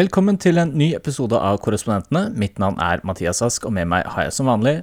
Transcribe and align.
Velkommen 0.00 0.38
til 0.40 0.56
en 0.56 0.70
ny 0.78 0.94
episode 0.96 1.36
av 1.36 1.58
Korrespondentene. 1.60 2.30
Mitt 2.38 2.60
navn 2.62 2.78
er 2.80 3.02
Mathias 3.04 3.42
Ask, 3.44 3.66
og 3.68 3.74
med 3.76 3.88
meg 3.90 4.06
har 4.08 4.24
jeg 4.24 4.32
som 4.32 4.46
vanlig 4.48 4.78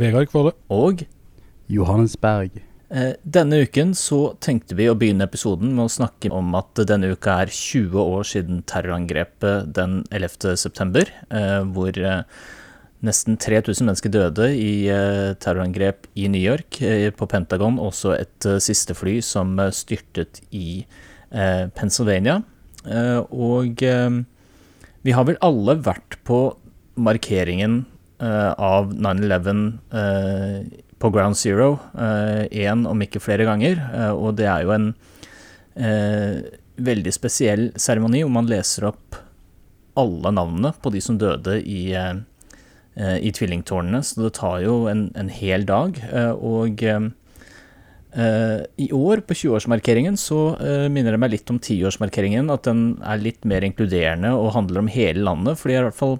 Vegard 0.00 0.26
Kvåle. 0.32 0.56
Og 0.72 1.04
Johannes 1.70 2.16
Berg. 2.18 2.56
eh, 2.90 3.12
denne 3.22 3.60
uken 3.62 3.92
så 3.94 4.34
tenkte 4.42 4.74
vi 4.74 4.88
å 4.90 4.96
begynne 4.98 5.28
episoden 5.28 5.76
med 5.76 5.84
å 5.84 5.92
snakke 5.92 6.32
om 6.34 6.50
at 6.58 6.82
denne 6.88 7.12
uka 7.12 7.36
er 7.44 7.52
20 7.52 7.94
år 8.00 8.26
siden 8.26 8.64
terrorangrepet 8.66 9.72
den 9.76 10.02
11. 10.10 10.56
september, 10.56 11.04
eh, 11.30 11.62
hvor 11.62 11.94
eh, 11.94 12.24
nesten 13.06 13.38
3000 13.38 13.86
mennesker 13.86 14.10
døde 14.10 14.50
i 14.50 14.88
terrorangrep 15.38 16.08
i 16.16 16.26
New 16.26 16.42
York, 16.42 16.80
på 17.14 17.28
Pentagon, 17.28 17.78
også 17.78 18.18
et 18.18 18.52
siste 18.58 18.98
fly 18.98 19.20
som 19.22 19.60
styrtet 19.70 20.40
i 20.50 20.86
Pennsylvania. 21.30 22.40
Eh, 22.86 23.20
og 23.30 23.86
vi 25.06 25.14
har 25.14 25.26
vel 25.28 25.38
alle 25.44 25.76
vært 25.86 26.18
på 26.26 26.40
markeringen 26.98 27.84
uh, 28.22 28.52
av 28.58 28.92
9-11 28.94 29.62
uh, 29.94 30.60
på 30.98 31.10
Ground 31.12 31.36
Zero 31.36 31.74
én, 32.50 32.86
om 32.88 33.02
ikke 33.04 33.20
flere 33.20 33.44
ganger. 33.44 33.76
eh, 33.92 34.12
og 34.16 34.38
det 34.38 34.46
er 34.48 34.62
jo 34.64 34.70
en 34.72 34.86
eh, 35.76 36.38
veldig 36.80 37.12
spesiell 37.12 37.66
seremoni 37.76 38.22
hvor 38.24 38.32
man 38.32 38.48
leser 38.48 38.86
opp 38.88 39.18
alle 40.00 40.32
navnene 40.32 40.72
på 40.80 40.94
de 40.94 41.02
som 41.04 41.18
døde 41.20 41.58
i, 41.60 41.92
eh, 41.92 42.14
eh, 42.96 43.18
i 43.20 43.32
tvillingtårnene. 43.36 44.00
Så 44.00 44.24
det 44.24 44.32
tar 44.40 44.64
jo 44.64 44.86
en, 44.88 45.10
en 45.20 45.28
hel 45.28 45.68
dag. 45.68 46.00
eh, 46.08 46.32
og 46.32 46.80
eh, 46.80 46.98
Eh, 47.00 47.25
I 48.16 48.86
år, 48.96 49.20
på 49.28 49.34
20-årsmarkeringen, 49.36 50.14
så 50.16 50.56
eh, 50.56 50.86
minner 50.92 51.12
det 51.12 51.20
meg 51.20 51.34
litt 51.34 51.50
om 51.52 51.58
10-årsmarkeringen. 51.60 52.48
At 52.54 52.64
den 52.68 52.96
er 53.04 53.20
litt 53.20 53.44
mer 53.44 53.66
inkluderende 53.66 54.30
og 54.32 54.54
handler 54.54 54.80
om 54.84 54.88
hele 54.92 55.20
landet. 55.26 55.60
fordi 55.60 55.76
i 55.76 55.84
hvert 55.84 55.98
fall 55.98 56.16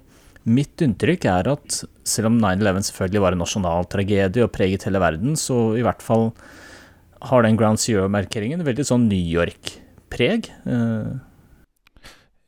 mitt 0.47 0.83
inntrykk 0.84 1.24
er 1.27 1.48
at 1.50 1.80
selv 2.06 2.30
om 2.30 2.36
9-11 2.39 2.86
selvfølgelig 2.91 3.22
var 3.24 3.34
en 3.34 3.42
nasjonal 3.42 3.89
tragedie 3.91 4.44
og 4.44 4.52
preget 4.55 4.86
hele 4.86 5.02
verden, 5.02 5.34
så 5.41 5.74
i 5.78 5.83
hvert 5.83 6.05
fall 6.05 6.30
har 7.27 7.42
den 7.42 7.58
Ground 7.58 7.80
Zero-markeringen 7.83 8.62
veldig 8.67 8.86
sånn 8.86 9.08
New 9.11 9.33
York-preg. 9.39 10.50
Eh, 10.69 11.17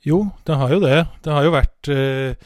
Jo, 0.06 0.22
det 0.46 0.56
har 0.56 0.70
jo 0.72 0.78
det. 0.80 0.98
Det 1.24 1.32
har 1.34 1.44
jo 1.44 1.50
vært 1.52 1.88
eh, 1.90 2.36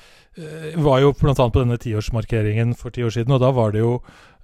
eh, 0.40 0.72
Var 0.80 1.02
jo 1.02 1.12
bl.a. 1.18 1.34
på 1.36 1.60
denne 1.60 1.76
tiårsmarkeringen 1.78 2.72
for 2.78 2.94
ti 2.94 3.04
år 3.04 3.12
siden, 3.12 3.34
og 3.36 3.42
da 3.44 3.52
var 3.52 3.74
det 3.74 3.82
jo 3.84 3.98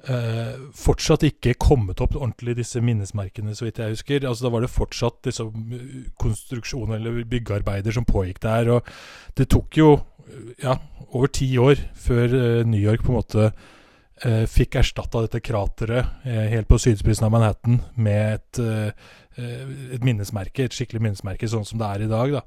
eh, 0.06 0.58
fortsatt 0.76 1.26
ikke 1.26 1.56
kommet 1.60 2.00
opp 2.04 2.16
ordentlig 2.16 2.56
disse 2.58 2.80
minnesmerkene, 2.84 3.54
så 3.56 3.66
vidt 3.66 3.80
jeg 3.82 3.96
husker. 3.96 4.28
Altså 4.28 4.46
Da 4.46 4.52
var 4.54 4.64
det 4.64 4.74
fortsatt 4.74 5.26
liksom, 5.26 5.50
konstruksjon 5.52 6.12
konstruksjoner 6.22 7.00
eller 7.00 7.24
byggearbeider 7.24 7.94
som 7.94 8.06
pågikk 8.08 8.42
der. 8.42 8.70
Og 8.76 8.92
det 9.38 9.48
tok 9.50 9.80
jo 9.80 9.90
eh, 10.28 10.54
ja, 10.64 10.78
over 11.10 11.32
ti 11.32 11.50
år 11.58 11.80
før 11.96 12.34
uh, 12.34 12.66
New 12.68 12.80
York 12.80 13.02
på 13.04 13.12
en 13.12 13.18
måte 13.18 13.48
uh, 13.48 14.44
fikk 14.50 14.76
erstatta 14.80 15.22
dette 15.24 15.40
krateret 15.44 16.26
eh, 16.26 16.48
helt 16.52 16.68
på 16.68 16.78
sydspissen 16.80 17.26
av 17.28 17.32
Manhattan 17.32 17.80
med 17.94 18.38
et, 18.38 18.60
eh, 18.60 18.90
eh, 19.38 19.74
et 19.96 20.04
minnesmerke, 20.04 20.66
et 20.66 20.74
skikkelig 20.74 21.02
minnesmerke, 21.04 21.48
sånn 21.48 21.66
som 21.68 21.80
det 21.80 21.88
er 21.88 22.04
i 22.04 22.10
dag. 22.10 22.32
da. 22.38 22.42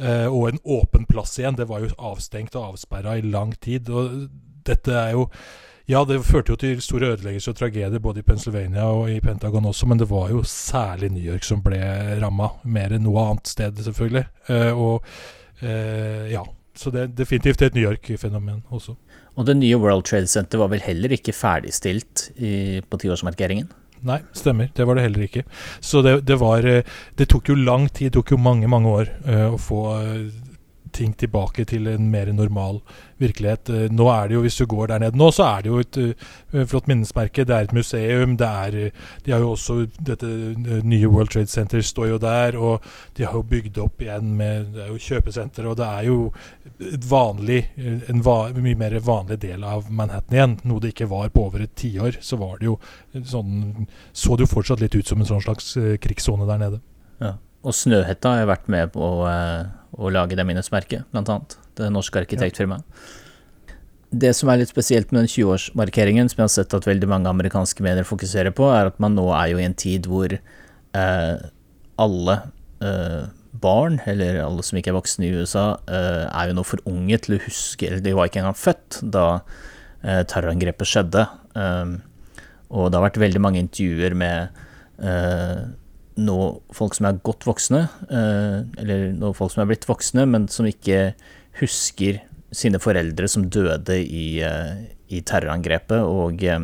Eh, 0.00 0.26
og 0.26 0.48
en 0.48 0.62
åpen 0.64 1.06
plass 1.06 1.38
igjen. 1.38 1.56
Det 1.56 1.68
var 1.68 1.84
jo 1.84 1.92
avstengt 1.98 2.56
og 2.56 2.72
avsperra 2.74 3.18
i 3.18 3.26
lang 3.26 3.52
tid. 3.60 3.90
Og 3.90 4.30
dette 4.64 4.96
er 4.96 5.12
jo 5.12 5.28
Ja, 5.90 6.04
det 6.06 6.20
førte 6.22 6.52
jo 6.52 6.58
til 6.60 6.78
store 6.84 7.08
ødeleggelser 7.16 7.50
og 7.50 7.58
tragedier 7.58 8.02
både 8.02 8.22
i 8.22 8.26
Pennsylvania 8.26 8.84
og 8.94 9.08
i 9.10 9.16
Pentagon 9.24 9.64
også, 9.66 9.88
men 9.90 9.98
det 9.98 10.06
var 10.06 10.28
jo 10.30 10.44
særlig 10.46 11.08
New 11.10 11.24
York 11.32 11.42
som 11.42 11.64
ble 11.64 11.80
ramma, 12.20 12.46
mer 12.62 12.94
enn 12.94 13.02
noe 13.02 13.24
annet 13.24 13.50
sted, 13.50 13.80
selvfølgelig. 13.88 14.22
Eh, 14.54 14.70
og 14.70 15.02
eh, 15.66 16.30
ja. 16.36 16.44
Så 16.78 16.92
det 16.94 17.00
er 17.02 17.10
definitivt 17.18 17.64
et 17.66 17.74
New 17.74 17.82
York-fenomen 17.82 18.62
også. 18.70 18.94
og 19.34 19.46
det 19.46 19.56
nye 19.58 19.80
World 19.82 20.06
Trade 20.06 20.30
Center 20.30 20.62
var 20.62 20.70
vel 20.70 20.80
heller 20.84 21.10
ikke 21.12 21.34
ferdigstilt 21.34 22.30
i, 22.38 22.80
på 22.86 23.00
10-årsmarkeringen? 23.02 23.66
Nei, 24.06 24.20
stemmer. 24.32 24.70
Det 24.76 24.86
var 24.86 24.96
det 24.96 25.08
heller 25.08 25.26
ikke. 25.26 25.42
Så 25.80 26.04
det, 26.06 26.20
det 26.28 26.38
var 26.40 26.64
eh, 26.64 26.86
Det 27.18 27.26
tok 27.28 27.50
jo 27.50 27.58
lang 27.58 27.88
tid, 27.90 28.12
det 28.12 28.20
tok 28.20 28.30
jo 28.36 28.40
mange, 28.40 28.70
mange 28.70 28.94
år 28.94 29.10
eh, 29.26 29.48
å 29.50 29.58
få 29.60 29.82
eh, 29.98 30.30
ting 30.92 31.12
tilbake 31.18 31.64
til 31.68 31.88
en 31.90 32.10
mer 32.10 32.30
normal 32.32 32.80
virkelighet. 33.20 33.70
Eh, 33.70 33.86
nå 33.92 34.06
er 34.12 34.28
det 34.28 34.36
jo, 34.36 34.42
hvis 34.44 34.58
du 34.60 34.66
går 34.70 34.90
der 34.90 35.02
nede 35.04 35.18
nå, 35.18 35.30
så 35.34 35.46
er 35.46 35.64
det 35.64 35.70
jo 35.70 35.80
et 35.82 35.98
uh, 36.00 36.64
flott 36.70 36.88
minnesmerke. 36.90 37.44
Det 37.48 37.56
er 37.56 37.68
et 37.68 37.74
museum. 37.76 38.36
Det 38.40 38.48
er 38.48 38.78
eh, 38.80 39.06
De 39.24 39.34
har 39.34 39.44
jo 39.44 39.52
også 39.54 39.78
Dette 40.06 40.26
nye 40.86 41.08
World 41.08 41.32
Trade 41.34 41.52
Center 41.52 41.82
står 41.84 42.10
jo 42.12 42.18
der, 42.22 42.56
og 42.56 42.84
de 43.16 43.26
har 43.26 43.36
jo 43.36 43.42
bygd 43.50 43.78
opp 43.82 44.02
igjen 44.02 44.34
med 44.36 44.72
Det 44.74 44.84
er 44.84 44.92
jo 44.92 45.00
kjøpesenter, 45.00 45.68
og 45.68 45.76
det 45.80 45.88
er 45.88 46.08
jo 46.08 46.18
et 46.80 47.06
vanlig 47.10 47.60
en 48.08 48.22
va, 48.24 48.38
mye 48.56 48.78
mer 48.78 48.96
vanlig 49.04 49.40
del 49.42 49.64
av 49.64 49.90
Manhattan 49.90 50.36
igjen. 50.36 50.56
Noe 50.64 50.82
det 50.82 50.94
ikke 50.94 51.10
var 51.10 51.28
på 51.34 51.46
over 51.48 51.64
et 51.64 51.74
tiår. 51.76 52.20
Så 52.24 52.38
var 52.40 52.58
det 52.60 52.70
jo 52.70 52.78
sånn 53.12 53.86
Så 54.12 54.36
det 54.36 54.46
jo 54.46 54.54
fortsatt 54.54 54.80
litt 54.80 54.96
ut 54.96 55.06
som 55.06 55.20
en 55.20 55.28
sånn 55.28 55.44
slags 55.44 55.74
krigssone 56.00 56.48
der 56.48 56.60
nede. 56.60 56.80
Ja. 57.20 57.36
Og 57.66 57.76
Snøhetta 57.76 58.38
har 58.38 58.48
vært 58.48 58.70
med 58.72 58.92
på 58.94 59.08
eh, 59.28 59.68
å 59.96 60.12
lage 60.12 60.38
det 60.38 60.46
minnesmerket, 60.46 61.08
blant 61.14 61.30
annet. 61.32 61.56
Det 61.78 61.90
norske 61.92 62.22
arkitektfirmaet. 62.22 62.84
Det 64.10 64.32
som 64.34 64.50
er 64.50 64.58
litt 64.58 64.72
spesielt 64.72 65.12
med 65.14 65.22
den 65.22 65.30
20-årsmarkeringen, 65.30 66.30
som 66.30 66.40
jeg 66.40 66.48
har 66.48 66.54
sett 66.56 66.74
at 66.74 66.86
veldig 66.88 67.08
mange 67.10 67.30
amerikanske 67.30 67.84
medier 67.86 68.06
fokuserer 68.06 68.54
på, 68.54 68.66
er 68.74 68.90
at 68.90 68.98
man 69.02 69.14
nå 69.14 69.28
er 69.36 69.52
jo 69.52 69.60
i 69.60 69.66
en 69.68 69.76
tid 69.78 70.08
hvor 70.10 70.34
eh, 70.34 71.44
alle 72.00 72.36
eh, 72.82 73.28
barn, 73.62 74.00
eller 74.10 74.40
alle 74.42 74.64
som 74.66 74.78
ikke 74.78 74.90
er 74.92 74.98
voksne 74.98 75.28
i 75.28 75.32
USA, 75.38 75.66
eh, 75.86 76.24
er 76.26 76.50
jo 76.50 76.56
nå 76.58 76.64
for 76.66 76.82
unge 76.90 77.18
til 77.22 77.36
å 77.36 77.42
huske 77.44 77.86
Eller 77.86 78.02
de 78.02 78.14
var 78.16 78.30
ikke 78.30 78.42
engang 78.42 78.58
født 78.58 79.00
da 79.14 79.26
eh, 80.02 80.22
terrorangrepet 80.26 80.90
skjedde. 80.90 81.26
Um, 81.54 82.00
og 82.70 82.90
det 82.90 82.98
har 82.98 83.06
vært 83.08 83.22
veldig 83.22 83.42
mange 83.42 83.62
intervjuer 83.62 84.14
med 84.14 84.60
eh, 85.02 85.62
nå 86.20 86.38
folk 86.76 86.96
som 86.96 87.08
er 87.08 87.20
godt 87.26 87.46
voksne, 87.48 87.84
eh, 88.10 88.60
eller 88.82 89.10
nå 89.16 89.32
folk 89.36 89.54
som 89.54 89.64
er 89.64 89.70
blitt 89.72 89.88
voksne, 89.88 90.26
men 90.28 90.48
som 90.52 90.68
ikke 90.68 91.14
husker 91.60 92.20
sine 92.54 92.80
foreldre 92.82 93.28
som 93.30 93.48
døde 93.52 93.96
i, 94.02 94.40
eh, 94.44 94.86
i 95.10 95.22
terrorangrepet. 95.26 96.00
Og 96.02 96.44
eh, 96.44 96.60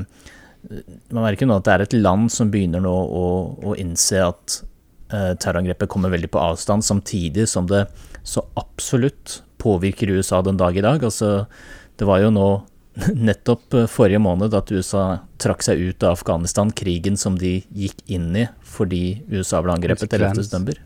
man 1.11 1.25
merker 1.25 1.49
nå 1.49 1.59
at 1.59 1.67
det 1.67 1.75
er 1.75 1.87
et 1.87 1.99
land 1.99 2.31
som 2.33 2.51
begynner 2.51 2.83
nå 2.85 2.95
å, 2.95 3.27
å 3.63 3.77
innse 3.79 4.23
at 4.25 4.63
terrorangrepet 5.07 5.87
kommer 5.87 6.11
veldig 6.11 6.33
på 6.35 6.41
avstand, 6.43 6.83
samtidig 6.83 7.45
som 7.47 7.69
det 7.71 7.85
så 8.27 8.43
absolutt 8.59 9.37
påvirker 9.63 10.11
USA 10.11 10.41
den 10.43 10.59
dag 10.59 10.75
i 10.75 10.83
dag. 10.83 11.05
Altså, 11.07 11.47
det 11.95 12.09
var 12.09 12.25
jo 12.25 12.33
nå 12.35 12.49
nettopp 13.29 13.75
eh, 13.75 13.87
forrige 13.91 14.19
måned 14.23 14.55
at 14.57 14.71
USA 14.73 15.19
trakk 15.43 15.63
seg 15.67 15.81
ut 15.91 16.03
av 16.07 16.17
Afghanistan, 16.17 16.71
krigen 16.73 17.17
som 17.21 17.37
de 17.39 17.59
gikk 17.77 18.01
inn 18.09 18.31
i 18.37 18.47
fordi 18.77 19.23
USA 19.31 19.61
ble 19.63 19.75
angrepet 19.77 20.09
11. 20.13 20.29
Konsekvens. 20.33 20.47
september. 20.51 20.83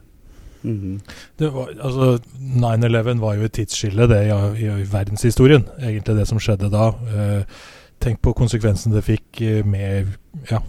Mhm. 0.63 1.01
Det 1.41 1.49
var, 1.55 1.71
altså 1.81 2.19
9-11 2.61 3.19
var 3.23 3.35
jo 3.39 3.47
et 3.49 3.55
tidsskille 3.57 4.09
det 4.11 4.25
i, 4.27 4.33
i, 4.65 4.67
i 4.83 4.89
verdenshistorien, 4.91 5.65
egentlig 5.81 6.19
det 6.19 6.27
som 6.29 6.39
skjedde 6.43 6.69
da. 6.73 6.91
Eh, 7.15 7.61
tenk 8.01 8.21
på 8.25 8.33
konsekvensen 8.37 8.93
det 8.93 9.03
fikk 9.05 9.41
eh, 9.45 9.63
med 9.65 10.13
ja, 10.51 10.61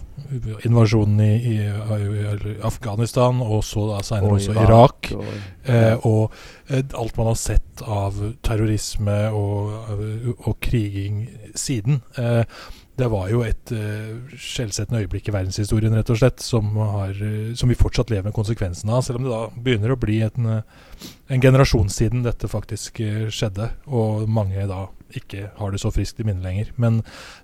invasjonen 0.64 1.20
i, 1.20 1.34
i, 1.52 1.56
i 1.60 2.54
Afghanistan, 2.64 3.40
og 3.44 3.62
så 3.64 3.84
da 3.90 4.00
senere 4.04 4.30
Og 4.32 4.38
også 4.40 4.56
Irak. 4.64 5.12
og- 5.16 5.34
Eh, 5.62 5.94
og 6.08 6.32
eh, 6.70 6.82
alt 6.98 7.16
man 7.16 7.26
har 7.28 7.36
sett 7.38 7.61
av 7.82 8.20
terrorisme 8.44 9.16
og, 9.36 9.90
og 10.46 10.56
kriging 10.62 11.26
siden. 11.58 12.02
Eh, 12.18 12.44
det 12.96 13.08
var 13.08 13.28
jo 13.32 13.40
et 13.40 13.72
uh, 13.72 14.32
skjellsettende 14.36 15.00
øyeblikk 15.02 15.30
i 15.30 15.32
verdenshistorien, 15.32 15.94
rett 15.96 16.10
og 16.12 16.18
slett, 16.20 16.42
som, 16.44 16.68
har, 16.76 17.16
eh, 17.24 17.54
som 17.56 17.70
vi 17.72 17.78
fortsatt 17.78 18.12
lever 18.12 18.28
med 18.28 18.36
konsekvensene 18.36 18.92
av. 18.92 19.04
Selv 19.06 19.20
om 19.20 19.26
det 19.26 19.32
da 19.32 19.62
begynner 19.64 19.94
å 19.94 20.00
bli 20.00 20.18
en, 20.26 20.48
eh, 20.58 21.06
en 21.32 21.40
generasjon 21.40 21.88
siden 21.92 22.26
dette 22.26 22.50
faktisk 22.52 23.00
eh, 23.00 23.30
skjedde, 23.32 23.70
og 23.88 24.28
mange 24.28 24.66
da 24.68 24.84
ikke 25.16 25.48
har 25.56 25.72
det 25.72 25.80
så 25.80 25.92
friskt 25.94 26.20
i 26.20 26.28
minnet 26.28 26.44
lenger. 26.44 26.74
Men 26.76 27.00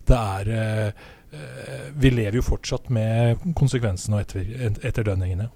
det 0.08 0.19
er 0.19 0.52
eh, 0.52 1.08
eh, 1.32 1.88
Vi 1.96 2.12
lever 2.12 2.38
jo 2.38 2.44
fortsatt 2.44 2.93
med 2.93 3.40
konsekvensene 3.56 4.20
og 4.20 4.26
etter, 4.26 4.76
etterdønningene. 4.85 5.49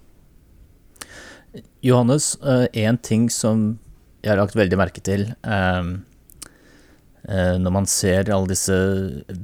Johannes, 1.84 2.38
én 2.72 2.96
ting 3.04 3.28
som 3.28 3.74
jeg 4.22 4.30
har 4.30 4.40
lagt 4.40 4.56
veldig 4.58 4.78
merke 4.78 5.02
til 5.04 5.26
eh, 5.42 5.86
eh, 7.26 7.54
når 7.58 7.74
man 7.74 7.88
ser 7.90 8.30
alle 8.30 8.52
disse 8.52 8.76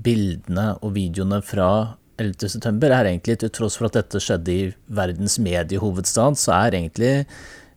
bildene 0.07 0.71
og 0.79 0.95
videoene 0.97 1.41
fra 1.45 1.71
11. 2.19 2.51
september, 2.57 2.91
er 2.91 3.07
egentlig 3.07 3.39
til 3.43 3.53
tross 3.55 3.79
for 3.79 3.89
at 3.89 3.99
dette 3.99 4.21
skjedde 4.23 4.55
i 4.55 4.69
verdens 4.91 5.39
mediehovedstad, 5.43 6.39
så 6.39 6.55
er 6.57 6.79
egentlig 6.79 7.13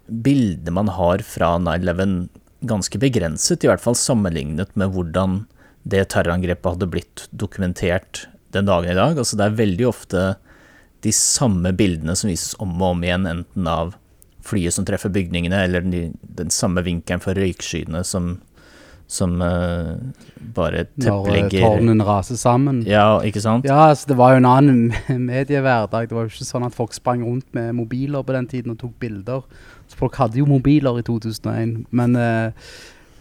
bildene 0.10 0.74
man 0.74 0.90
har 0.96 1.22
fra 1.26 1.56
9-11 1.62 2.30
ganske 2.70 3.02
begrenset, 3.02 3.64
i 3.64 3.70
hvert 3.70 3.82
fall 3.82 3.98
sammenlignet 3.98 4.74
med 4.78 4.94
hvordan 4.94 5.44
det 5.90 6.08
terrorangrepet 6.14 6.76
hadde 6.76 6.90
blitt 6.94 7.26
dokumentert 7.34 8.26
den 8.54 8.68
dagen 8.70 8.92
i 8.94 8.98
dag. 8.98 9.18
Altså 9.18 9.38
det 9.38 9.48
er 9.48 9.62
veldig 9.62 9.88
ofte 9.90 10.26
de 11.02 11.14
samme 11.16 11.72
bildene 11.74 12.14
som 12.18 12.30
vises 12.30 12.54
om 12.62 12.76
og 12.78 12.92
om 12.96 13.06
igjen, 13.06 13.26
enten 13.30 13.70
av 13.70 13.96
flyet 14.46 14.74
som 14.74 14.86
treffer 14.86 15.12
bygningene, 15.14 15.64
eller 15.66 15.82
den, 15.86 16.16
den 16.22 16.50
samme 16.54 16.84
vinkelen 16.86 17.22
for 17.24 17.38
røykskyene 17.38 18.04
som, 18.08 18.34
som 19.12 19.38
uh, 19.42 19.98
bare 20.56 20.86
Når 21.02 21.32
eh, 21.36 21.50
tårnene 21.54 22.06
raser 22.08 22.40
sammen. 22.40 22.82
Ja, 22.88 23.22
ikke 23.26 23.44
sant? 23.44 23.68
Ja, 23.70 23.92
altså 23.92 24.12
det 24.12 24.18
var 24.20 24.34
jo 24.34 24.42
en 24.42 24.50
annen 24.50 24.82
mediehverdag. 25.32 26.10
Det 26.10 26.18
var 26.18 26.28
jo 26.28 26.34
ikke 26.34 26.50
sånn 26.50 26.68
at 26.68 26.78
folk 26.78 26.96
sprang 26.98 27.26
rundt 27.28 27.48
med 27.58 27.76
mobiler 27.78 28.26
på 28.26 28.38
den 28.38 28.50
tiden 28.52 28.76
og 28.76 28.82
tok 28.82 28.98
bilder. 29.04 29.46
Så 29.92 30.00
folk 30.00 30.18
hadde 30.20 30.42
jo 30.42 30.48
mobiler 30.50 31.02
i 31.02 31.06
2001. 31.08 31.84
Men 31.92 32.18
uh, 32.18 32.72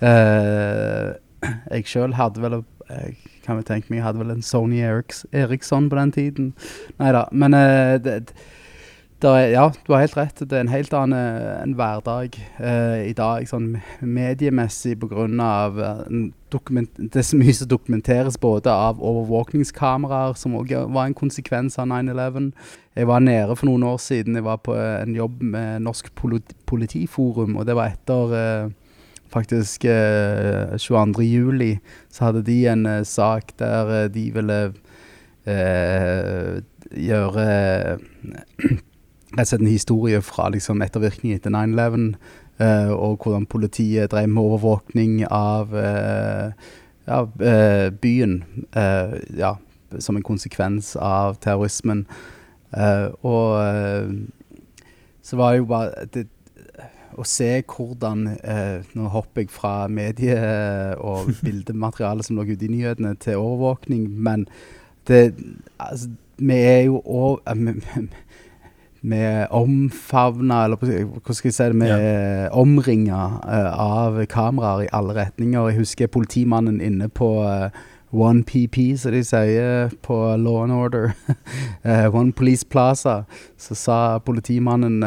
uh, 0.05 1.11
jeg 1.71 1.89
sjøl 1.91 2.17
hadde 2.19 2.45
vel 2.45 2.63
jeg 2.91 3.13
kan 3.45 3.55
vel 3.55 3.63
tenke 3.69 3.87
meg, 3.87 4.01
jeg 4.01 4.03
hadde 4.03 4.19
vel 4.19 4.33
en 4.33 4.43
Sony 4.43 4.81
Eriks, 4.83 5.21
Eriksson 5.31 5.85
på 5.93 5.95
den 5.95 6.11
tiden. 6.11 6.49
Nei 6.99 7.13
da. 7.15 7.29
Men 7.31 7.55
det 8.03 8.17
er, 9.29 9.51
ja, 9.53 9.67
du 9.85 9.93
har 9.93 10.01
helt 10.01 10.17
rett. 10.17 10.39
Det 10.41 10.57
er 10.57 10.65
en 10.65 10.73
helt 10.73 10.95
annen 10.97 11.17
eh, 11.19 11.75
hverdag 11.77 12.37
eh, 12.57 13.11
i 13.11 13.15
dag, 13.17 13.45
sånn 13.49 13.75
mediemessig 14.01 14.97
pga. 15.03 15.27
Uh, 15.77 16.31
det 16.51 17.23
så 17.27 17.39
mye 17.39 17.55
som 17.55 17.69
dokumenteres 17.71 18.39
både 18.41 18.73
av 18.73 19.03
overvåkningskameraer, 19.05 20.35
som 20.41 20.57
òg 20.59 20.73
var 20.91 21.07
en 21.07 21.17
konsekvens 21.19 21.79
av 21.79 21.91
9-11. 21.93 22.51
Jeg 22.97 23.07
var 23.07 23.23
nede 23.23 23.55
for 23.57 23.69
noen 23.69 23.85
år 23.87 24.01
siden. 24.03 24.39
Jeg 24.41 24.49
var 24.49 24.63
på 24.65 24.75
en 24.75 25.15
jobb 25.15 25.43
med 25.43 25.85
Norsk 25.85 26.11
Politiforum, 26.67 27.59
og 27.61 27.69
det 27.69 27.77
var 27.79 27.93
etter 27.93 28.35
eh, 28.41 28.73
faktisk 29.31 29.85
eh, 29.85 30.77
22. 30.77 31.23
juli, 31.23 31.79
så 32.11 32.25
hadde 32.29 32.43
de 32.47 32.67
en 32.73 32.87
eh, 32.87 33.05
sak 33.07 33.55
der 33.59 33.95
eh, 33.95 34.09
de 34.11 34.27
ville 34.35 34.61
eh, 35.47 36.61
gjøre 36.91 37.49
Rett 39.39 39.53
en 39.53 39.67
historie 39.67 40.21
fra 40.23 40.49
liksom, 40.51 40.83
ettervirkningen 40.83 41.39
etter 41.39 41.55
9-11, 41.55 42.17
eh, 42.59 42.91
og 42.91 43.23
hvordan 43.23 43.47
politiet 43.47 44.11
drev 44.11 44.29
med 44.29 44.43
overvåkning 44.43 45.21
av 45.31 45.75
ja, 47.07 47.21
byen 48.03 48.35
ja, 49.39 49.55
som 49.99 50.19
en 50.19 50.27
konsekvens 50.27 50.97
av 50.97 51.39
terrorismen. 51.43 52.05
og 53.23 54.29
så 55.23 55.37
var 55.37 55.53
det 55.53 55.59
jo 55.59 55.67
bare 55.71 56.07
det, 56.15 56.27
å 57.19 57.25
se 57.27 57.49
hvordan 57.67 58.27
eh, 58.39 58.87
Nå 58.97 59.11
hopper 59.13 59.45
jeg 59.45 59.53
fra 59.53 59.75
medie- 59.91 60.97
og 60.99 61.31
bildemateriale 61.47 62.25
som 62.27 62.39
lå 62.39 62.47
ute 62.49 62.67
i 62.67 62.73
nyhetene, 62.73 63.17
til 63.21 63.41
overvåkning, 63.41 64.09
men 64.11 64.47
det 65.09 65.35
altså, 65.79 66.11
Vi 66.41 66.57
er 66.57 66.83
jo 66.89 67.03
òg 67.05 67.43
Er 69.01 69.47
omfavna, 69.49 70.65
eller 70.65 70.77
hvordan 70.77 71.35
skal 71.35 71.49
jeg 71.49 71.55
si 71.57 71.69
det, 71.73 71.87
er 71.89 72.03
ja. 72.45 72.49
omringa 72.53 73.21
uh, 73.49 73.71
av 73.81 74.19
kameraer 74.29 74.85
i 74.85 74.91
alle 74.93 75.15
retninger. 75.17 75.71
Jeg 75.71 75.81
husker 75.81 76.11
politimannen 76.13 76.83
inne 76.85 77.09
på 77.09 77.31
uh, 77.41 77.73
One 78.13 78.43
PP, 78.45 78.99
som 79.01 79.15
de 79.15 79.23
sier 79.25 79.95
på 80.05 80.19
Law 80.37 80.67
and 80.67 80.75
Order. 80.77 81.15
uh, 81.87 82.13
One 82.21 82.35
Police 82.37 82.67
Plaza. 82.69 83.23
Så 83.57 83.79
sa 83.79 84.19
politimannen 84.19 85.01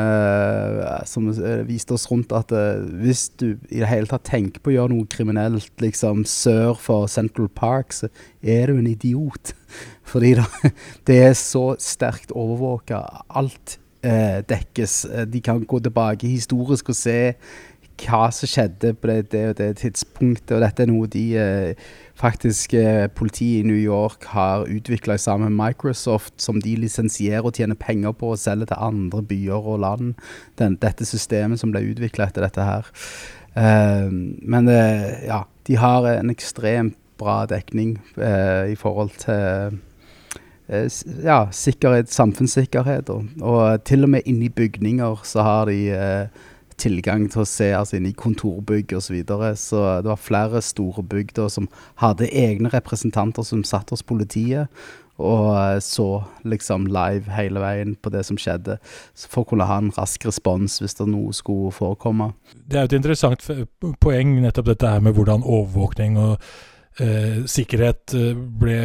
som 1.06 1.30
viste 1.68 1.94
oss 1.94 2.08
rundt, 2.10 2.34
at 2.34 2.50
hvis 2.98 3.28
du 3.38 3.60
i 3.70 3.84
det 3.84 3.92
hele 3.92 4.10
tatt 4.10 4.26
tenker 4.26 4.64
på 4.64 4.74
å 4.74 4.78
gjøre 4.80 4.96
noe 4.96 5.06
kriminelt 5.06 5.70
liksom 5.86 6.26
sør 6.26 6.74
for 6.82 7.06
Central 7.06 7.52
Park, 7.54 7.94
så 7.94 8.10
er 8.42 8.74
du 8.74 8.80
en 8.82 8.90
idiot. 8.90 9.54
Fordi 10.10 10.34
da, 10.42 10.50
det 11.08 11.22
er 11.30 11.38
så 11.38 11.76
sterkt 11.78 12.34
overvåka. 12.34 13.06
Alt 13.30 13.78
dekkes. 14.04 14.96
De 15.32 15.40
kan 15.42 15.62
gå 15.64 15.80
tilbake 15.80 16.28
historisk 16.28 16.92
og 16.92 16.98
se 17.00 17.18
hva 18.04 18.26
som 18.34 18.50
skjedde 18.50 18.94
på 19.00 19.08
det, 19.08 19.32
det 19.32 19.44
og 19.52 19.58
det 19.62 19.70
tidspunktet. 19.80 20.56
Og 20.58 20.64
dette 20.66 20.84
er 20.84 20.90
noe 20.92 21.08
de 21.08 21.26
faktisk 22.20 22.74
eh, 22.78 23.08
politiet 23.08 23.64
i 23.64 23.68
New 23.68 23.78
York 23.78 24.28
har 24.34 24.68
utvikla 24.70 25.18
sammen 25.18 25.54
med 25.54 25.66
Microsoft, 25.66 26.34
som 26.42 26.62
de 26.62 26.76
lisensierer 26.78 27.46
og 27.46 27.54
tjener 27.58 27.76
penger 27.80 28.14
på 28.18 28.34
og 28.34 28.42
selger 28.42 28.70
til 28.70 28.78
andre 28.80 29.24
byer 29.24 29.70
og 29.74 29.80
land. 29.80 30.14
Den, 30.60 30.78
dette 30.82 31.06
systemet 31.06 31.62
som 31.62 31.74
ble 31.74 31.84
utvikla 31.92 32.30
etter 32.30 32.46
dette 32.46 32.68
her. 32.68 32.92
Uh, 33.54 34.10
men 34.10 34.70
uh, 34.70 35.10
ja, 35.26 35.44
de 35.68 35.78
har 35.78 36.08
en 36.10 36.34
ekstremt 36.34 36.98
bra 37.22 37.44
dekning 37.46 38.00
uh, 38.18 38.66
i 38.66 38.76
forhold 38.76 39.14
til 39.22 39.78
ja, 40.68 41.48
sikkerhet, 41.52 42.12
samfunnssikkerhet. 42.14 43.10
Og, 43.10 43.30
og, 43.42 43.84
til 43.86 44.08
og 44.08 44.14
med 44.16 44.28
inni 44.30 44.50
bygninger 44.50 45.22
så 45.28 45.46
har 45.46 45.72
de 45.72 46.30
tilgang 46.80 47.28
til 47.32 47.44
å 47.44 47.48
se 47.48 47.70
altså 47.76 47.98
inn 48.00 48.10
i 48.10 48.16
kontorbygg 48.18 48.96
osv. 48.98 49.06
Så, 49.08 49.14
videre. 49.14 49.54
så 49.60 49.84
det 50.02 50.10
var 50.10 50.22
flere 50.22 50.62
store 50.64 51.04
bygg 51.06 51.36
da, 51.38 51.48
som 51.52 51.70
hadde 52.02 52.32
egne 52.32 52.72
representanter 52.74 53.46
som 53.48 53.64
satt 53.68 53.94
hos 53.94 54.06
politiet. 54.06 54.72
Og 55.22 55.54
eh, 55.54 55.80
så 55.84 56.24
liksom 56.50 56.88
live 56.90 57.32
hele 57.36 57.62
veien 57.62 57.94
på 58.02 58.10
det 58.14 58.24
som 58.26 58.40
skjedde, 58.40 58.80
for 59.30 59.44
å 59.44 59.50
kunne 59.52 59.68
ha 59.70 59.78
en 59.82 59.94
rask 59.94 60.26
respons 60.26 60.80
hvis 60.82 60.98
det 60.98 61.10
noe 61.12 61.36
skulle 61.38 61.74
forekomme. 61.76 62.32
Det 62.66 62.80
er 62.80 62.88
jo 62.88 62.92
et 62.92 62.98
interessant 62.98 63.50
poeng, 64.02 64.38
nettopp 64.42 64.72
dette 64.74 64.94
her 64.96 65.04
med 65.06 65.14
hvordan 65.18 65.46
overvåkning 65.46 66.18
og 66.18 66.34
eh, 66.98 67.44
sikkerhet 67.46 68.16
eh, 68.18 68.34
ble 68.34 68.80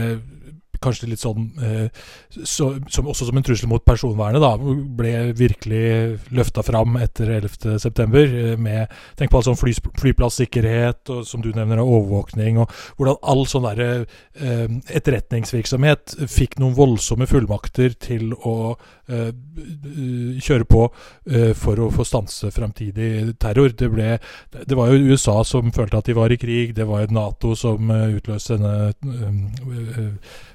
kanskje 0.83 1.11
litt 1.11 1.23
sånn 1.23 1.49
eh, 1.65 1.89
så, 2.29 2.71
som, 2.91 3.09
Også 3.11 3.29
som 3.29 3.39
en 3.39 3.47
trussel 3.47 3.71
mot 3.71 3.85
personvernet, 3.85 4.43
da, 4.43 4.53
ble 4.99 5.13
virkelig 5.39 6.19
løfta 6.35 6.65
fram 6.67 6.99
etter 7.03 7.33
11.9. 7.39 8.25
Eh, 8.27 8.55
med 8.59 8.95
Tenk 9.19 9.33
på 9.33 9.41
all 9.41 9.47
sånn 9.49 9.59
fly, 9.59 9.75
flyplassikkerhet, 10.01 11.03
og 11.15 11.25
som 11.29 11.43
du 11.45 11.51
nevner, 11.55 11.83
overvåkning, 11.83 12.61
og 12.63 12.73
hvordan 12.99 13.19
all 13.33 13.45
sånn 13.51 13.67
derre 13.69 13.91
eh, 13.99 14.67
etterretningsvirksomhet 14.99 16.19
fikk 16.31 16.59
noen 16.63 16.77
voldsomme 16.79 17.29
fullmakter 17.31 17.97
til 17.99 18.35
å 18.39 18.77
kjøre 19.09 20.67
på 20.69 20.83
eh, 21.31 21.53
for 21.57 21.81
å 21.81 21.91
få 21.95 22.05
stanse 22.05 22.51
framtidig 22.53 23.39
terror. 23.41 23.73
Det, 23.73 23.89
ble, 23.93 24.19
det 24.53 24.77
var 24.77 24.93
jo 24.93 25.15
USA 25.15 25.41
som 25.49 25.73
følte 25.73 26.03
at 26.03 26.11
de 26.11 26.17
var 26.19 26.33
i 26.33 26.41
krig, 26.41 26.75
det 26.77 26.87
var 26.89 27.05
jo 27.05 27.15
Nato 27.17 27.55
som 27.57 27.91
uh, 27.91 28.09
utløste 28.19 28.59
denne 28.59 28.93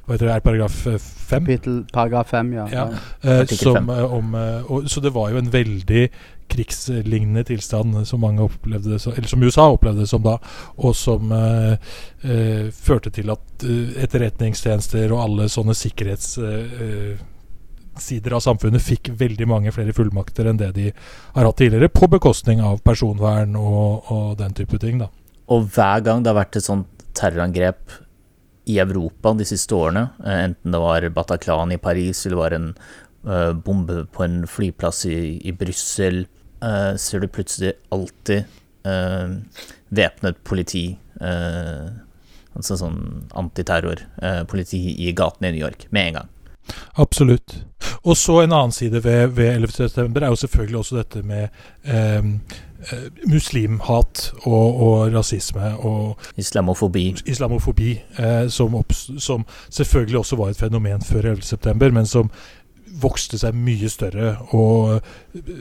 hva 0.03 0.17
heter 0.17 0.27
det, 0.27 0.33
er 0.35 0.43
paragraf 0.43 0.79
5? 0.83 1.03
Kapittel 1.29 1.75
paragraf 1.93 2.33
5, 2.33 2.53
ja. 2.57 2.65
ja. 2.73 2.87
ja. 3.23 3.45
Som, 3.47 3.89
eh, 3.89 4.13
om, 4.13 4.33
eh, 4.35 4.71
og, 4.71 4.89
så 4.91 4.99
det 4.99 5.13
var 5.15 5.31
jo 5.31 5.39
en 5.39 5.51
veldig 5.53 6.09
krigslignende 6.51 7.45
tilstand 7.47 7.95
som 8.05 8.19
mange 8.21 8.43
opplevde 8.43 8.99
eller 8.99 9.29
som 9.31 9.43
USA 9.43 9.69
opplevde 9.71 10.03
det 10.03 10.09
som 10.11 10.21
da, 10.25 10.35
og 10.75 10.91
som 10.95 11.31
uh, 11.31 11.79
uh, 12.27 12.67
førte 12.75 13.13
til 13.15 13.31
at 13.31 13.63
uh, 13.63 13.95
etterretningstjenester 14.03 15.07
og 15.15 15.23
alle 15.23 15.47
sånne 15.49 15.73
sikkerhetssider 17.93 18.33
av 18.33 18.41
samfunnet 18.41 18.81
fikk 18.81 19.11
veldig 19.17 19.47
mange 19.47 19.71
flere 19.71 19.93
fullmakter 19.93 20.47
enn 20.49 20.57
det 20.57 20.71
de 20.73 20.91
har 21.35 21.45
hatt 21.45 21.57
tidligere, 21.57 21.89
på 21.89 22.07
bekostning 22.07 22.61
av 22.61 22.81
personvern 22.83 23.55
og, 23.55 24.09
og 24.11 24.37
den 24.37 24.53
type 24.53 24.77
ting. 24.79 24.99
da. 24.99 25.09
Og 25.49 25.69
hver 25.73 26.01
gang 26.01 26.23
det 26.23 26.31
har 26.31 26.39
vært 26.39 26.57
et 26.57 26.65
sånt 26.65 26.87
terrorangrep 27.13 27.91
i 28.65 28.79
Europa 28.79 29.33
de 29.33 29.45
siste 29.45 29.75
årene, 29.75 30.09
eh, 30.25 30.45
enten 30.49 30.71
det 30.71 30.79
var 30.79 31.09
Bataclan 31.09 31.71
i 31.71 31.77
Paris 31.77 32.25
eller 32.25 32.35
det 32.35 32.41
var 32.41 32.55
en 32.57 32.69
uh, 33.27 33.53
bombe 33.53 34.05
på 34.11 34.23
en 34.23 34.43
flyplass 34.47 35.05
i, 35.05 35.39
i 35.43 35.51
Brussel, 35.51 36.25
uh, 36.63 36.95
ser 36.95 37.19
du 37.19 37.27
plutselig 37.27 37.73
alltid 37.91 38.45
uh, 38.87 39.35
væpnet 39.93 40.39
politi, 40.43 40.97
altså 41.23 42.75
sånn 42.75 42.97
antiterrorpoliti 43.37 44.79
i 45.05 45.11
gatene 45.15 45.51
i 45.51 45.53
New 45.53 45.61
York, 45.61 45.85
med 45.93 46.09
en 46.09 46.17
gang. 46.17 46.32
Absolutt. 47.01 47.57
Og 48.03 48.17
så 48.17 48.41
en 48.41 48.51
annen 48.51 48.75
side 48.75 49.03
ved, 49.03 49.35
ved 49.37 49.55
11. 49.55 49.71
september 49.71 50.23
er 50.23 50.33
jo 50.33 50.41
selvfølgelig 50.43 50.79
også 50.79 51.01
dette 51.01 51.23
med 51.27 51.47
eh, 51.83 52.21
Eh, 52.91 53.27
muslimhat 53.31 54.33
og, 54.43 54.81
og, 54.81 55.13
rasisme 55.13 55.69
og 55.77 56.19
Islamofobi. 56.37 57.15
Islamofobi 57.25 57.91
eh, 58.19 58.49
som, 58.49 58.75
som, 59.17 59.45
selvfølgelig 59.69 60.17
også 60.17 60.35
var 60.35 60.49
et 60.49 60.59
fenomen 60.59 61.01
før 61.01 61.33
11.9., 61.35 61.89
men 61.89 62.05
som 62.05 62.31
vokste 63.01 63.39
seg 63.39 63.55
mye 63.55 63.87
større 63.89 64.35
og 64.53 64.97
eh, 64.97 65.53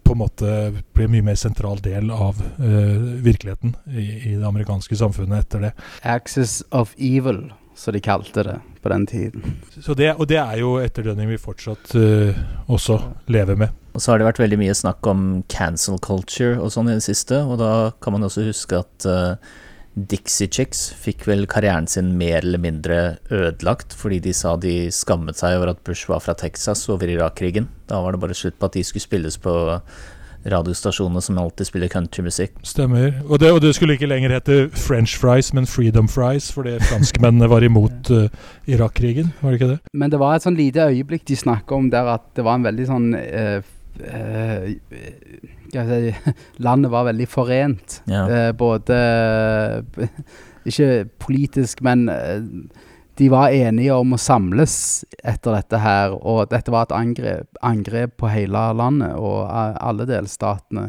på 0.00 0.16
en 0.16 0.22
måte 0.22 0.54
ble 0.94 1.06
en 1.06 1.12
mye 1.12 1.28
mer 1.28 1.36
sentral 1.38 1.82
del 1.84 2.08
av 2.14 2.40
eh, 2.40 2.96
virkeligheten 3.26 3.76
i, 3.92 4.06
i, 4.32 4.34
det 4.38 4.46
amerikanske 4.46 4.96
samfunnet 4.96 5.44
etter 5.44 5.66
det. 5.68 5.74
Axis 6.02 6.62
of 6.70 6.94
evil, 6.96 7.50
som 7.80 7.96
de 7.96 8.02
kalte 8.04 8.44
det 8.44 8.58
på 8.82 8.92
den 8.92 9.06
tiden. 9.08 9.56
Det, 9.96 10.10
og 10.12 10.26
det 10.28 10.38
er 10.40 10.58
jo 10.60 10.74
etterdønning 10.82 11.30
vi 11.32 11.40
fortsatt 11.40 11.94
uh, 11.96 12.36
også 12.68 12.98
lever 13.32 13.56
med. 13.56 13.72
Og 13.94 14.02
så 14.02 14.12
har 14.12 14.20
det 14.20 14.28
vært 14.28 14.42
veldig 14.42 14.60
mye 14.60 14.76
snakk 14.76 15.06
om 15.10 15.24
cancel 15.50 15.98
culture 16.04 16.60
og 16.60 16.70
sånn 16.74 16.92
i 16.92 16.98
det 16.98 17.06
siste, 17.08 17.40
og 17.40 17.58
da 17.62 17.72
kan 18.04 18.14
man 18.14 18.26
også 18.28 18.44
huske 18.46 18.82
at 18.84 19.08
uh, 19.08 19.56
Dixie 19.96 20.50
Chicks 20.52 20.84
fikk 21.02 21.24
vel 21.26 21.48
karrieren 21.50 21.88
sin 21.90 22.12
mer 22.20 22.44
eller 22.44 22.60
mindre 22.62 23.00
ødelagt 23.34 23.96
fordi 23.96 24.20
de 24.28 24.34
sa 24.36 24.54
de 24.60 24.74
skammet 24.94 25.40
seg 25.40 25.56
over 25.58 25.72
at 25.72 25.82
Bush 25.86 26.08
var 26.10 26.22
fra 26.22 26.36
Texas 26.38 26.84
over 26.92 27.10
Irak-krigen. 27.10 27.66
Da 27.90 27.98
var 28.04 28.14
det 28.14 28.22
bare 28.22 28.36
slutt 28.38 28.60
på 28.60 28.70
at 28.70 28.76
de 28.76 28.84
skulle 28.86 29.08
spilles 29.08 29.40
på 29.42 29.56
radiostasjonene 30.48 31.20
som 31.20 31.38
alltid 31.38 31.68
spiller 31.68 31.90
countrymusikk. 31.92 32.54
Stemmer. 32.66 33.12
Og 33.28 33.40
det, 33.42 33.50
og 33.52 33.60
det, 33.60 33.74
skulle 33.76 33.96
ikke 33.96 34.08
lenger 34.08 34.32
hete 34.32 34.58
French 34.72 35.18
fries, 35.20 35.52
men 35.56 35.68
Freedom 35.68 36.08
fries, 36.08 36.50
fordi 36.54 36.78
franskmennene 36.88 37.50
var 37.50 37.64
imot 37.66 38.10
uh, 38.16 38.28
Irak-krigen, 38.70 39.34
var 39.40 39.52
det 39.52 39.60
ikke 39.60 39.72
det? 39.74 39.78
Men 39.92 40.12
det 40.12 40.20
var 40.22 40.36
et 40.36 40.46
sånn 40.46 40.58
lite 40.58 40.88
øyeblikk 40.88 41.26
de 41.28 41.38
snakka 41.38 41.76
om 41.76 41.90
der 41.92 42.08
at 42.16 42.24
det 42.38 42.46
var 42.46 42.58
en 42.58 42.68
veldig 42.68 42.88
sånn 42.88 43.10
uh, 43.16 43.60
uh, 44.06 44.68
si, 45.70 46.14
Landet 46.66 46.94
var 46.94 47.10
veldig 47.10 47.28
forent. 47.30 48.00
Ja. 48.10 48.50
både 48.56 48.96
Ikke 50.68 51.06
politisk, 51.22 51.80
men 51.84 52.08
de 53.20 53.26
var 53.28 53.52
enige 53.52 53.92
om 53.92 54.14
å 54.16 54.18
samles 54.20 54.74
etter 55.20 55.52
dette 55.52 55.76
her, 55.82 56.14
og 56.16 56.46
dette 56.48 56.72
var 56.72 56.86
et 56.86 56.94
angrep, 56.96 57.58
angrep 57.60 58.14
på 58.16 58.30
hele 58.32 58.62
landet 58.78 59.12
og 59.20 59.42
alle 59.44 60.06
delstatene. 60.08 60.86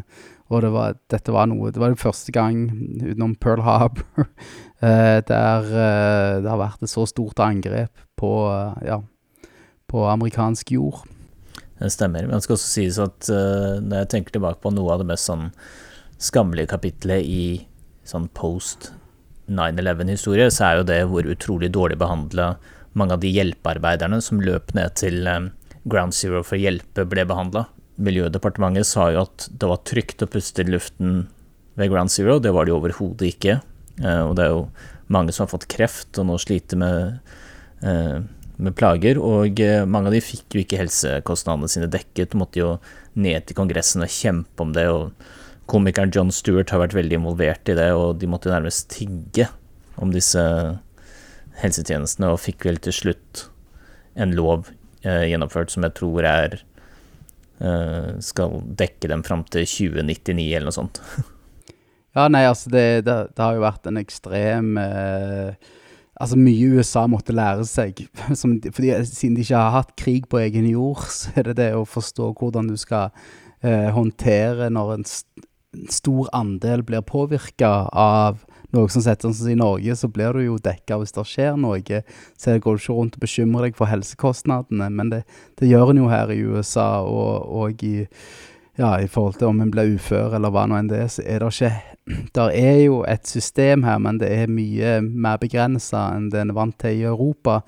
Og 0.48 0.62
det 0.64 0.70
var, 0.72 0.96
dette 1.12 1.32
var 1.32 1.46
noe 1.48 1.70
Det 1.72 1.80
var 1.80 1.92
det 1.92 2.00
første 2.00 2.32
gang 2.32 2.66
utenom 3.00 3.34
Pearl 3.40 3.62
Harbor 3.64 4.24
eh, 4.84 5.20
der 5.28 5.68
eh, 5.68 6.40
det 6.44 6.48
har 6.48 6.60
vært 6.60 6.84
et 6.84 6.92
så 6.92 7.04
stort 7.08 7.40
angrep 7.40 8.00
på, 8.20 8.32
eh, 8.48 8.88
ja, 8.88 8.98
på 9.88 10.06
amerikansk 10.08 10.72
jord. 10.72 11.04
Det 11.80 11.92
stemmer. 11.92 12.24
Men 12.24 12.38
det 12.38 12.46
skal 12.46 12.56
også 12.56 12.72
sies 12.78 13.00
at 13.02 13.28
når 13.28 14.04
jeg 14.04 14.12
tenker 14.12 14.36
tilbake 14.38 14.60
på 14.64 14.72
noe 14.72 14.92
av 14.94 15.02
det 15.02 15.08
mest 15.12 15.28
sånn 15.28 15.50
skammelige 16.22 16.72
kapitlet 16.72 17.28
i 17.28 17.44
sånn 18.08 18.28
post 18.32 18.92
9-11-historie, 19.50 20.50
så 20.52 20.66
er 20.66 20.78
jo 20.78 20.86
det 20.88 21.00
hvor 21.10 21.26
utrolig 21.28 21.72
dårlig 21.74 21.98
behandla 22.00 22.54
mange 22.98 23.16
av 23.16 23.22
de 23.22 23.30
hjelpearbeiderne 23.32 24.20
som 24.24 24.40
løp 24.44 24.72
ned 24.76 24.94
til 25.00 25.26
um, 25.26 25.50
Ground 25.88 26.14
Zero 26.16 26.42
for 26.44 26.58
å 26.58 26.62
hjelpe, 26.62 27.06
ble 27.08 27.24
behandla. 27.28 27.66
Miljødepartementet 28.02 28.88
sa 28.88 29.08
jo 29.12 29.24
at 29.24 29.48
det 29.50 29.68
var 29.68 29.82
trygt 29.88 30.24
å 30.24 30.30
puste 30.30 30.64
i 30.64 30.70
luften 30.70 31.26
ved 31.80 31.92
Ground 31.92 32.12
Zero. 32.12 32.38
Det 32.42 32.52
var 32.54 32.66
det 32.66 32.74
jo 32.74 32.78
overhodet 32.80 33.32
ikke. 33.32 33.58
Uh, 34.02 34.28
og 34.28 34.36
det 34.38 34.46
er 34.46 34.54
jo 34.54 34.66
mange 35.12 35.34
som 35.34 35.46
har 35.46 35.52
fått 35.52 35.70
kreft 35.72 36.20
og 36.20 36.28
nå 36.28 36.38
sliter 36.40 36.80
med, 36.80 37.34
uh, 37.84 38.20
med 38.62 38.76
plager. 38.78 39.20
Og 39.20 39.62
mange 39.88 40.12
av 40.12 40.16
de 40.16 40.24
fikk 40.24 40.56
jo 40.56 40.64
ikke 40.64 40.80
helsekostnadene 40.84 41.72
sine 41.72 41.90
dekket, 41.92 42.36
måtte 42.38 42.60
jo 42.60 42.74
ned 43.18 43.48
til 43.48 43.58
Kongressen 43.58 44.04
og 44.04 44.12
kjempe 44.12 44.64
om 44.64 44.76
det. 44.76 44.88
og 44.92 45.40
komikeren 45.70 46.12
John 46.14 46.32
Stewart 46.34 46.72
har 46.72 46.82
vært 46.82 46.96
veldig 46.96 47.20
involvert 47.20 47.68
i 47.70 47.76
det, 47.78 47.90
og 47.96 48.18
de 48.20 48.28
måtte 48.30 48.52
nærmest 48.52 48.90
tigge 48.92 49.48
om 50.02 50.12
disse 50.14 50.42
helsetjenestene, 51.62 52.32
og 52.32 52.40
fikk 52.42 52.66
vel 52.68 52.80
til 52.82 52.96
slutt 52.96 53.46
en 54.18 54.34
lov 54.36 54.70
eh, 55.04 55.28
gjennomført 55.30 55.72
som 55.72 55.84
jeg 55.86 55.96
tror 55.98 56.26
er 56.28 56.56
eh, 57.62 58.10
skal 58.24 58.58
dekke 58.78 59.10
dem 59.12 59.22
fram 59.26 59.44
til 59.52 59.66
2099 59.68 60.48
eller 60.48 60.68
noe 60.68 60.76
sånt. 60.76 61.02
ja, 62.16 62.26
nei, 62.32 62.44
altså 62.48 62.72
det, 62.72 62.86
det, 63.06 63.18
det, 63.32 63.42
har 63.42 63.56
jo 63.56 63.64
vært 63.66 63.88
en 63.88 64.02
ekstrem 64.02 64.74
eh, 64.80 65.70
Altså 66.22 66.36
mye 66.38 66.76
USA 66.76 67.06
måtte 67.10 67.34
lære 67.34 67.64
seg. 67.66 68.02
Som, 68.38 68.58
fordi 68.62 68.92
Siden 69.08 69.34
de 69.34 69.42
ikke 69.42 69.58
har 69.58 69.72
hatt 69.78 69.94
krig 69.98 70.28
på 70.30 70.38
egen 70.42 70.68
jord, 70.70 71.06
så 71.18 71.32
er 71.40 71.48
det 71.48 71.56
det 71.58 71.70
å 71.74 71.88
forstå 71.88 72.28
hvordan 72.38 72.68
du 72.70 72.76
skal 72.78 73.10
eh, 73.64 73.88
håndtere 73.96 74.68
når 74.70 74.98
en 74.98 75.08
stor 75.90 76.28
andel 76.32 76.82
blir 76.82 77.00
påvirka 77.00 77.70
av 77.92 78.42
noe 78.72 78.88
som 78.92 79.04
setter 79.04 79.32
sånn 79.32 79.52
i 79.52 79.58
Norge, 79.58 79.96
så 79.96 80.08
blir 80.08 80.36
du 80.36 80.44
jo 80.46 80.56
dekka 80.60 80.98
hvis 81.00 81.14
det 81.16 81.24
skjer 81.28 81.58
noe. 81.60 82.02
Så 82.40 82.56
går 82.56 82.78
du 82.78 82.82
ikke 82.82 82.96
rundt 82.96 83.18
og 83.18 83.24
bekymrer 83.24 83.68
deg 83.68 83.76
for 83.78 83.90
helsekostnadene, 83.90 84.88
men 84.92 85.12
det, 85.12 85.22
det 85.60 85.68
gjør 85.70 85.92
en 85.92 86.02
jo 86.02 86.08
her 86.12 86.32
i 86.32 86.40
USA 86.40 86.88
og, 87.04 87.48
og 87.52 87.84
i, 87.84 88.06
ja, 88.80 88.94
i 89.00 89.08
forhold 89.12 89.40
til 89.40 89.52
om 89.52 89.62
en 89.64 89.72
blir 89.72 89.96
ufør 89.96 90.38
eller 90.38 90.52
hva 90.52 90.66
nå 90.68 90.78
enn 90.80 90.92
det 90.92 91.02
er, 91.04 91.10
så 91.12 91.24
er 91.26 91.44
det 91.44 91.52
ikke 91.52 91.72
Der 92.34 92.50
er 92.50 92.78
jo 92.82 93.02
et 93.06 93.28
system 93.28 93.84
her, 93.86 93.98
men 94.02 94.18
det 94.18 94.32
er 94.34 94.50
mye 94.50 95.00
mer 95.04 95.36
begrensa 95.38 96.08
enn 96.16 96.30
det 96.32 96.40
en 96.42 96.54
er 96.54 96.56
vant 96.56 96.78
til 96.80 96.96
i 96.98 97.04
Europa. 97.06 97.60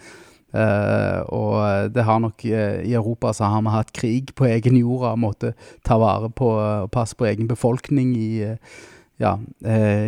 Uh, 0.55 1.21
og 1.35 1.91
det 1.91 2.05
har 2.07 2.21
nok 2.23 2.45
uh, 2.47 2.79
I 2.87 2.93
Europa 2.95 3.33
så 3.35 3.49
har 3.51 3.63
vi 3.67 3.73
hatt 3.75 3.89
krig 3.91 4.29
på 4.39 4.47
egen 4.47 4.77
jord 4.79 5.09
og 5.09 5.19
måtte 5.19 5.51
ta 5.83 5.97
vare 5.99 6.29
på 6.31 6.47
og 6.55 6.93
passe 6.95 7.19
på 7.19 7.27
egen 7.27 7.49
befolkning 7.51 8.13
i, 8.15 8.53
uh, 8.53 8.77
ja, 9.19 9.33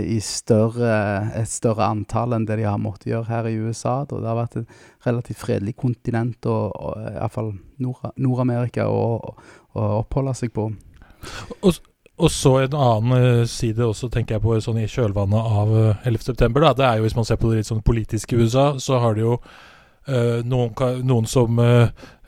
i 0.02 0.20
større, 0.22 0.92
et 1.38 1.50
større 1.50 1.88
antall 1.90 2.34
enn 2.34 2.46
det 2.46 2.60
de 2.60 2.66
har 2.66 2.78
måttet 2.82 3.12
gjøre 3.12 3.30
her 3.30 3.48
i 3.50 3.56
USA. 3.58 4.00
Da. 4.06 4.20
Det 4.22 4.30
har 4.30 4.38
vært 4.38 4.56
et 4.60 4.80
relativt 5.06 5.42
fredelig 5.42 5.76
kontinent, 5.78 6.46
og, 6.50 6.74
og 6.74 7.12
iallfall 7.12 7.52
Nord-Amerika, 7.78 8.88
å, 8.90 9.36
oppholde 9.78 10.34
seg 10.34 10.50
på. 10.56 10.66
Og, 11.60 11.78
og 12.18 12.34
så 12.34 12.56
en 12.64 12.74
annen 12.74 13.46
side 13.46 13.86
også, 13.86 14.10
tenker 14.10 14.36
jeg 14.36 14.46
på 14.46 14.58
sånn 14.66 14.82
i 14.82 14.90
kjølvannet 14.90 15.54
av 15.62 15.78
11.9. 16.02 16.74
Det 16.74 16.90
er 16.90 16.98
jo 16.98 17.06
hvis 17.06 17.18
man 17.18 17.30
ser 17.30 17.38
på 17.38 17.54
det 17.54 17.62
litt 17.62 17.70
sånn 17.70 17.86
politiske 17.86 18.42
USA, 18.42 18.72
så 18.82 18.98
har 19.06 19.14
det 19.14 19.26
jo 19.26 19.38
Uh, 19.38 19.74
noen, 20.06 20.72
noen, 21.02 21.26
som 21.26 21.58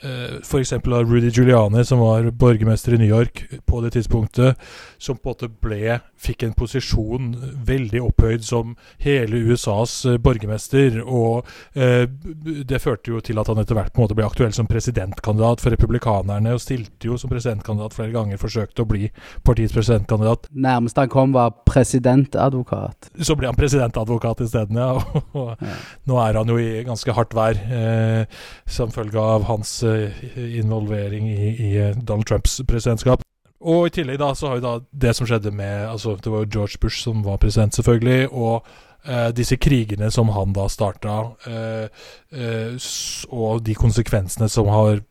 uh, 0.04 0.38
F.eks. 0.42 0.72
Rudy 0.84 1.30
Giuliani, 1.30 1.84
som 1.84 2.02
var 2.02 2.30
borgermester 2.30 2.94
i 2.94 3.00
New 3.00 3.08
York 3.08 3.44
på 3.66 3.80
det 3.84 3.94
tidspunktet, 3.96 4.58
som 4.98 5.18
på 5.18 5.28
en 5.28 5.34
måte 5.34 5.48
ble 5.48 5.98
fikk 6.18 6.42
en 6.42 6.54
posisjon 6.58 7.30
veldig 7.66 8.02
opphøyd 8.08 8.44
som 8.46 8.76
hele 9.02 9.42
USAs 9.50 10.00
uh, 10.06 10.16
borgermester. 10.18 11.00
Og 11.04 11.46
det 11.74 12.80
førte 12.82 13.12
jo 13.12 13.20
til 13.24 13.38
at 13.40 13.48
han 13.50 13.60
etter 13.60 13.76
hvert 13.76 13.92
på 13.94 14.00
en 14.00 14.06
måte 14.06 14.16
ble 14.18 14.26
aktuell 14.26 14.52
som 14.54 14.66
presidentkandidat 14.68 15.62
for 15.62 15.74
republikanerne, 15.74 16.54
og 16.54 16.62
stilte 16.62 17.10
jo 17.10 17.18
som 17.20 17.30
presidentkandidat 17.30 17.96
flere 17.96 18.14
ganger, 18.14 18.40
forsøkte 18.40 18.84
å 18.84 18.88
bli 18.88 19.08
partiets 19.46 19.74
presidentkandidat. 19.76 20.48
Nærmest 20.50 20.98
han 20.98 21.10
kom, 21.12 21.32
var 21.36 21.54
presidentadvokat. 21.68 23.10
Så 23.24 23.36
ble 23.38 23.50
han 23.50 23.58
presidentadvokat 23.58 24.42
isteden, 24.46 24.80
ja. 24.80 24.94
Og, 25.38 25.54
ja. 25.60 25.76
Nå 26.08 26.18
er 26.22 26.38
han 26.38 26.50
jo 26.50 26.58
i 26.60 26.82
ganske 26.86 27.14
hardt 27.14 27.34
vær 27.36 27.58
eh, 27.58 28.40
som 28.68 28.92
følge 28.94 29.22
av 29.22 29.46
hans 29.48 29.78
eh, 29.86 29.87
involvering 30.36 31.28
i, 31.30 31.48
i, 31.54 31.70
eh, 31.78 31.96
Donald 31.96 32.26
Trumps 32.26 32.60
presidentskap. 32.68 33.22
Og 33.58 33.88
i 33.88 33.90
tillegg 33.90 34.20
da, 34.20 34.32
så 34.38 34.48
har 34.48 34.58
vi 34.58 34.66
da 34.66 34.74
det 34.92 35.16
som 35.18 35.26
skjedde 35.26 35.50
med 35.50 35.88
altså 35.88 36.14
Det 36.22 36.30
var 36.30 36.44
jo 36.44 36.50
George 36.52 36.78
Bush 36.80 37.02
som 37.02 37.24
var 37.26 37.40
president, 37.42 37.74
selvfølgelig. 37.74 38.28
og 38.32 38.66
eh, 39.04 39.28
disse 39.34 39.56
krigene 39.56 40.10
som 40.10 40.28
han 40.28 40.52
da 40.52 40.68
starta, 40.68 41.18
eh, 41.46 41.88
eh, 42.32 42.88
og 43.30 43.62
de 43.66 43.74
konsekvensene 43.74 44.48
som 44.48 44.70
har 44.72 45.02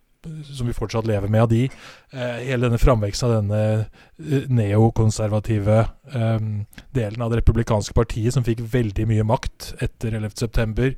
som 0.43 0.67
vi 0.67 0.74
fortsatt 0.74 1.07
lever 1.07 1.27
med 1.27 1.41
av 1.41 1.50
de. 1.50 1.63
Eh, 2.12 2.39
hele 2.48 2.67
denne 2.67 2.79
framveksten 2.81 3.29
av 3.29 3.36
denne 3.36 3.62
eh, 3.79 4.50
neokonservative 4.50 5.77
eh, 6.13 6.50
delen 6.96 7.22
av 7.22 7.31
det 7.31 7.41
republikanske 7.41 7.96
partiet, 7.98 8.34
som 8.34 8.46
fikk 8.48 8.63
veldig 8.74 9.07
mye 9.10 9.25
makt 9.27 9.74
etter 9.84 10.17
11.9., 10.19 10.91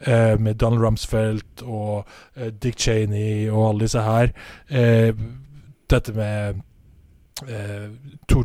eh, 0.00 0.34
med 0.38 0.60
Donald 0.60 0.82
Rumsfeldt 0.82 1.64
og 1.66 2.08
Dick 2.62 2.78
Cheney 2.80 3.48
og 3.50 3.68
alle 3.68 3.86
disse 3.86 4.02
her. 4.02 4.32
Dette 5.92 6.14
med 6.16 6.62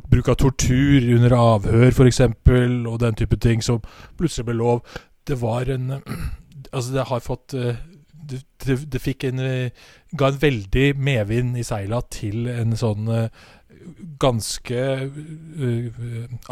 bruk 0.10 0.30
av 0.32 0.38
tortur 0.42 1.06
under 1.16 1.36
avhør, 1.38 1.92
f.eks., 1.92 2.22
og 2.24 2.98
den 3.04 3.20
type 3.20 3.38
ting 3.44 3.64
som 3.64 3.84
plutselig 4.18 4.50
ble 4.50 4.58
lov. 4.60 4.98
Det 5.28 5.40
var 5.42 5.70
en 5.72 5.98
Altså, 6.76 6.92
det 6.92 7.06
har 7.08 7.22
fått 7.24 7.54
det, 8.30 8.40
det, 8.92 9.00
fikk 9.02 9.24
en 9.30 9.40
eh, 9.44 9.70
ga 10.18 10.26
en 10.32 10.42
veldig 10.42 10.88
medvind 11.00 11.58
i 11.60 11.64
seila 11.68 12.02
til 12.14 12.48
en 12.52 12.76
sånn 12.78 13.08
uh, 13.10 13.28
ganske 14.22 14.82
uh, 15.08 15.88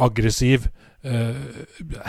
aggressiv 0.07 0.67
uh, 1.05 1.35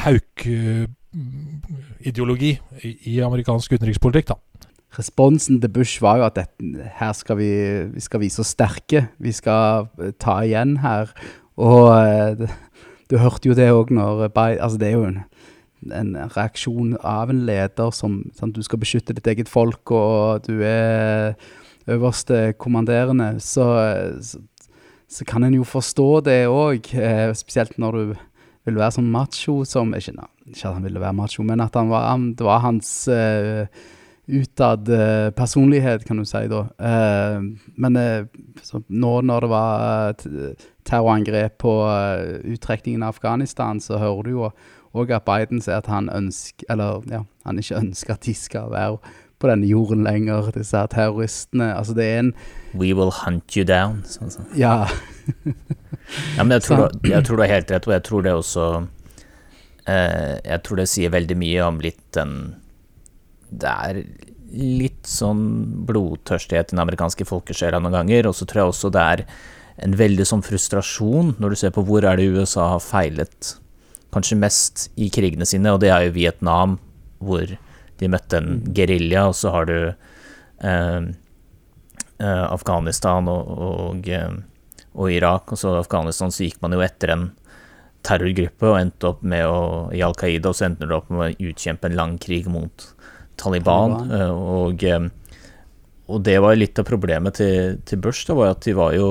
haukideologi 0.04 2.52
i, 2.82 2.90
i, 3.12 3.14
amerikansk 3.26 3.72
utenrikspolitikk, 3.76 4.26
da. 4.34 4.38
Responsen 4.96 5.60
til 5.60 5.70
Bush 5.74 5.96
var 6.00 6.14
jo 6.20 6.24
at 6.28 6.36
dette, 6.38 6.56
her 7.00 7.12
skal 7.16 7.36
vi, 7.40 7.50
vi 7.92 8.00
skal 8.00 8.20
vise 8.22 8.40
oss 8.40 8.52
sterke. 8.54 9.00
Vi 9.20 9.32
skal 9.34 9.86
ta 10.22 10.34
igjen 10.46 10.72
her. 10.80 11.06
Og 11.60 11.84
du 13.10 13.14
hørte 13.20 13.48
jo 13.50 13.54
det 13.58 13.74
òg 13.74 13.88
når 13.92 14.30
Altså, 14.38 14.78
det 14.80 14.86
er 14.88 14.96
jo 14.96 15.08
en 15.10 15.20
en 15.94 16.14
reaksjon 16.34 16.96
av 17.04 17.30
en 17.30 17.44
leder 17.48 17.90
som 17.94 18.20
sant, 18.36 18.56
Du 18.56 18.62
skal 18.62 18.80
beskytte 18.82 19.14
ditt 19.16 19.26
eget 19.26 19.48
folk, 19.48 19.90
og 19.90 20.46
du 20.46 20.62
er 20.64 21.36
øverste 21.86 22.54
kommanderende, 22.58 23.36
så, 23.40 23.66
så, 24.20 24.40
så 25.08 25.26
kan 25.28 25.44
en 25.44 25.54
jo 25.54 25.64
forstå 25.64 26.08
det 26.26 26.40
òg. 26.50 26.90
Eh, 26.94 27.34
spesielt 27.34 27.78
når 27.78 28.00
du 28.00 28.16
vil 28.66 28.80
være 28.80 28.96
sånn 28.98 29.10
macho 29.12 29.60
som 29.68 29.94
Ikke, 29.94 30.16
ikke 30.46 30.64
at 30.68 30.74
han 30.74 30.86
ville 30.86 31.02
være 31.02 31.14
macho, 31.14 31.44
men 31.46 31.62
at 31.62 31.76
var, 31.76 32.16
det 32.16 32.46
var 32.46 32.64
hans 32.64 32.90
eh, 33.08 33.70
utad 34.26 34.88
eh, 34.88 35.30
personlighet, 35.30 36.04
kan 36.04 36.18
du 36.18 36.24
si 36.26 36.42
da. 36.50 36.64
Eh, 36.78 37.44
men 37.78 37.98
eh, 38.00 38.26
nå 38.88 39.12
når 39.22 39.44
det 39.44 39.50
var 39.52 40.24
terrorangrep 40.86 41.58
på 41.62 41.74
uttrekningen 42.56 43.04
av 43.06 43.14
Afghanistan, 43.14 43.80
så 43.80 44.00
hører 44.02 44.26
du 44.26 44.34
jo 44.34 44.50
og 44.96 45.12
at 45.14 45.26
Biden 45.28 45.62
sier 45.62 45.80
at 45.82 45.90
han 45.90 46.08
ønsker 46.12 46.66
Eller 46.72 47.04
ja, 47.10 47.22
han 47.44 47.60
ikke 47.60 47.80
ønsker 47.80 48.16
at 48.16 48.26
de 48.26 48.34
skal 48.34 48.70
være 48.72 48.98
på 49.36 49.50
denne 49.50 49.68
jorden 49.68 50.04
lenger, 50.06 50.50
disse 50.54 50.76
her 50.76 50.88
terroristene. 50.88 51.68
Altså, 51.76 51.94
det 51.96 52.04
er 52.08 52.20
en 52.22 52.30
We 52.72 52.94
will 52.96 53.12
hunt 53.12 53.56
you 53.56 53.66
down. 53.68 54.02
Sånn, 54.08 54.32
sånn. 54.32 54.46
Ja. 54.56 54.86
ja, 56.36 56.44
men 56.44 56.54
jeg 56.56 56.64
tror, 56.64 56.86
du, 56.88 57.10
jeg 57.10 57.24
tror, 57.26 57.36
du, 57.36 57.44
har 57.44 57.52
helt 57.52 57.74
rett, 57.74 57.88
og 57.88 57.96
jeg 57.96 58.04
tror 58.06 58.24
det 58.24 58.32
også 58.36 58.68
eh, 59.90 60.38
Jeg 60.44 60.62
tror 60.64 60.80
det 60.80 60.88
sier 60.92 61.12
veldig 61.12 61.36
mye 61.40 61.66
om 61.66 61.82
litt 61.84 62.04
den 62.16 62.38
Det 63.50 63.74
er 63.90 64.00
litt 64.56 65.08
sånn 65.10 65.42
blodtørstighet 65.88 66.70
i 66.70 66.76
den 66.76 66.80
amerikanske 66.84 67.26
folkesjela 67.28 67.80
noen 67.82 67.98
ganger, 67.98 68.30
og 68.30 68.36
så 68.38 68.46
tror 68.48 68.62
jeg 68.62 68.72
også 68.72 68.90
det 68.94 69.02
er 69.02 69.24
en 69.84 69.96
veldig 69.98 70.24
sånn 70.24 70.44
frustrasjon 70.46 71.34
når 71.42 71.52
du 71.52 71.58
ser 71.60 71.74
på 71.74 71.82
hvor 71.84 72.06
er 72.06 72.16
det 72.16 72.30
USA 72.32 72.70
har 72.76 72.80
feilet 72.80 73.56
kanskje 74.16 74.40
mest 74.40 74.88
i 74.96 75.10
krigene 75.12 75.46
sine, 75.48 75.74
og 75.74 75.82
det 75.84 75.92
er 75.92 76.08
jo 76.08 76.16
Vietnam, 76.16 76.78
hvor 77.20 77.46
de 78.00 78.10
møtte 78.12 78.40
en 78.40 78.58
mm. 78.58 78.74
gerilja, 78.76 79.28
og 79.30 79.36
så 79.38 79.52
har 79.54 79.68
du 79.68 79.78
eh, 79.86 81.00
eh, 82.18 82.44
Afghanistan 82.44 83.28
og, 83.32 83.50
og, 83.56 84.08
eh, 84.08 84.36
og, 84.94 85.10
Irak. 85.12 85.52
Og 85.52 85.60
så 85.60 85.76
Afghanistan 85.80 86.32
så 86.34 86.46
gikk 86.46 86.60
man 86.64 86.76
jo 86.76 86.84
etter 86.84 87.14
en 87.14 87.28
terrorgruppe 88.06 88.68
og 88.70 88.78
endte 88.78 89.08
opp 89.10 89.24
med 89.26 89.48
å 89.48 89.60
i 89.96 90.02
Al 90.04 90.14
Qaida, 90.18 90.52
og 90.52 90.58
så 90.58 90.68
endte 90.68 90.86
det 90.86 90.96
opp 90.96 91.08
med 91.10 91.24
å 91.24 91.50
utkjempe 91.50 91.90
en 91.90 91.98
lang 91.98 92.18
krig 92.22 92.48
mot 92.50 92.90
Taliban. 93.40 93.96
Taliban. 93.96 94.20
Eh, 94.20 94.32
og, 94.56 94.86
og, 96.06 96.20
det 96.22 96.36
var 96.42 96.54
litt 96.54 96.78
av 96.78 96.86
problemet 96.86 97.38
til, 97.40 97.80
til, 97.88 97.98
Bush. 98.02 98.26
Da 98.28 98.36
var 98.38 98.54
at 98.54 98.62
de 98.62 98.76
var 98.78 98.94
jo 98.94 99.08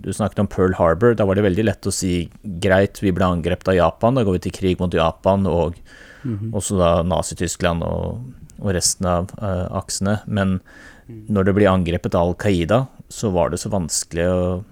Du 0.00 0.08
snakket 0.12 0.40
om 0.40 0.48
Pearl 0.48 0.72
Harbor. 0.78 1.12
Da 1.18 1.26
var 1.28 1.36
det 1.36 1.44
veldig 1.44 1.66
lett 1.68 1.88
å 1.88 1.92
si 1.92 2.30
greit, 2.64 3.02
vi 3.04 3.12
ble 3.12 3.28
angrepet 3.28 3.68
av 3.74 3.76
Japan, 3.76 4.16
da 4.16 4.24
går 4.24 4.38
vi 4.38 4.46
til 4.46 4.56
krig 4.56 4.80
mot 4.80 4.94
Japan. 4.94 5.46
og 5.46 5.76
Mm 6.24 6.38
-hmm. 6.38 6.54
Også 6.56 6.78
da 6.78 7.02
Nazi-Tyskland 7.02 7.82
og, 7.82 8.20
og, 8.58 8.74
resten 8.74 9.06
av 9.06 9.30
uh, 9.42 9.76
aksene. 9.76 10.20
Men 10.26 10.60
mm. 11.06 11.26
når 11.28 11.44
det 11.44 11.54
blir 11.54 11.68
angrepet 11.68 12.14
av 12.14 12.28
Al 12.28 12.34
Qaida, 12.34 12.86
så 13.08 13.30
var 13.30 13.50
det 13.50 13.58
så 13.58 13.68
vanskelig 13.68 14.28
å 14.28 14.64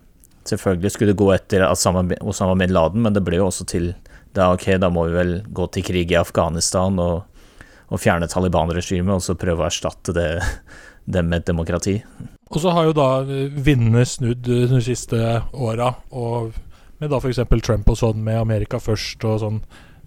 Selvfølgelig 0.45 0.91
skulle 0.91 1.13
det 1.13 1.23
gå 1.23 1.33
etter 1.33 1.63
Osama 1.71 2.55
bin 2.55 2.73
Laden, 2.73 3.03
men 3.03 3.13
det 3.13 3.23
ble 3.23 3.37
jo 3.37 3.47
også 3.47 3.65
til 3.65 3.95
da, 4.35 4.53
ok, 4.53 4.79
da 4.81 4.89
må 4.91 5.05
vi 5.07 5.13
vel 5.15 5.43
gå 5.47 5.67
til 5.71 5.85
krig 5.87 6.11
i 6.11 6.19
Afghanistan 6.19 6.99
og, 6.99 7.23
og 7.89 8.01
fjerne 8.01 8.27
Taliban-regimet, 8.27 9.15
og 9.15 9.23
så 9.23 9.37
prøve 9.39 9.63
å 9.63 9.67
erstatte 9.67 10.13
det, 10.13 10.43
det 11.05 11.23
med 11.27 11.47
demokrati. 11.47 11.99
Og 12.53 12.61
så 12.61 12.73
har 12.75 12.89
jo 12.89 12.97
da 12.97 13.09
vindene 13.25 14.05
snudd 14.07 14.45
de 14.45 14.83
siste 14.85 15.19
åra, 15.53 15.95
med 17.01 17.11
da 17.11 17.19
f.eks. 17.19 17.41
Trump 17.65 17.89
og 17.89 17.99
sånn, 17.99 18.21
med 18.23 18.41
Amerika 18.41 18.81
først 18.83 19.25
og 19.27 19.41
sånn 19.43 19.63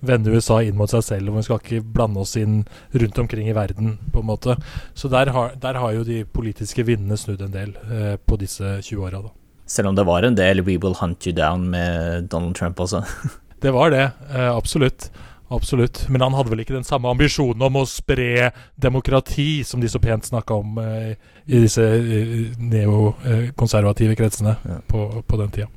vende 0.06 0.34
USA 0.34 0.60
inn 0.64 0.78
mot 0.78 0.92
seg 0.92 1.04
selv, 1.06 1.32
og 1.32 1.40
vi 1.40 1.46
skal 1.48 1.62
ikke 1.62 1.86
blande 1.96 2.22
oss 2.22 2.36
inn 2.40 2.60
rundt 2.94 3.22
omkring 3.22 3.50
i 3.50 3.56
verden, 3.56 3.96
på 4.14 4.22
en 4.22 4.30
måte. 4.30 4.58
Så 4.94 5.10
der 5.12 5.32
har, 5.36 5.56
der 5.62 5.80
har 5.82 5.96
jo 5.96 6.06
de 6.08 6.24
politiske 6.26 6.86
vindene 6.88 7.18
snudd 7.20 7.42
en 7.46 7.56
del 7.56 7.74
eh, 7.90 8.16
på 8.22 8.38
disse 8.42 8.78
20 8.82 9.08
åra, 9.08 9.24
da. 9.26 9.34
Selv 9.66 9.90
om 9.90 9.96
det 9.98 10.06
var 10.06 10.24
en 10.24 10.36
del 10.38 10.62
'We 10.62 10.78
will 10.78 10.94
hunt 10.94 11.26
you 11.26 11.34
down' 11.34 11.66
med 11.74 12.30
Donald 12.30 12.56
Trump 12.56 12.80
også? 12.80 13.02
det 13.64 13.74
var 13.74 13.90
det, 13.90 14.12
eh, 14.30 14.52
absolutt. 14.52 15.10
Absolutt. 15.56 16.06
Men 16.10 16.22
han 16.26 16.36
hadde 16.36 16.52
vel 16.52 16.64
ikke 16.66 16.76
den 16.76 16.88
samme 16.88 17.10
ambisjonen 17.14 17.64
om 17.68 17.80
å 17.80 17.86
spre 17.88 18.52
demokrati, 18.82 19.64
som 19.68 19.82
de 19.82 19.90
så 19.92 20.02
pent 20.04 20.28
snakka 20.28 20.58
om 20.60 20.80
eh, 20.82 21.16
i 21.46 21.62
disse 21.64 21.86
eh, 21.86 22.36
neokonservative 22.60 24.18
kretsene 24.20 24.58
ja. 24.60 24.82
på, 24.90 25.08
på 25.24 25.40
den 25.40 25.56
tida. 25.56 25.72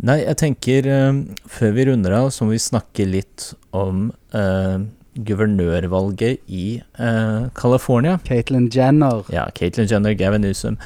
Nei, 0.00 0.22
jeg 0.22 0.38
tenker 0.40 0.86
eh, 0.88 1.10
før 1.50 1.74
vi 1.76 1.88
runder 1.90 2.16
av, 2.22 2.30
så 2.32 2.46
må 2.46 2.54
vi 2.54 2.62
snakke 2.62 3.08
litt 3.08 3.50
om 3.76 4.08
uh, 4.34 4.78
guvernørvalget 5.14 6.40
i 6.46 6.80
uh, 7.00 7.48
California. 7.58 8.18
Caitlyn 8.26 8.68
Jenner. 8.72 9.24
Ja, 9.32 9.48
Caitlyn 9.56 9.88
Jenner, 9.90 10.14
Gavin 10.14 10.44
Newsom. 10.46 10.78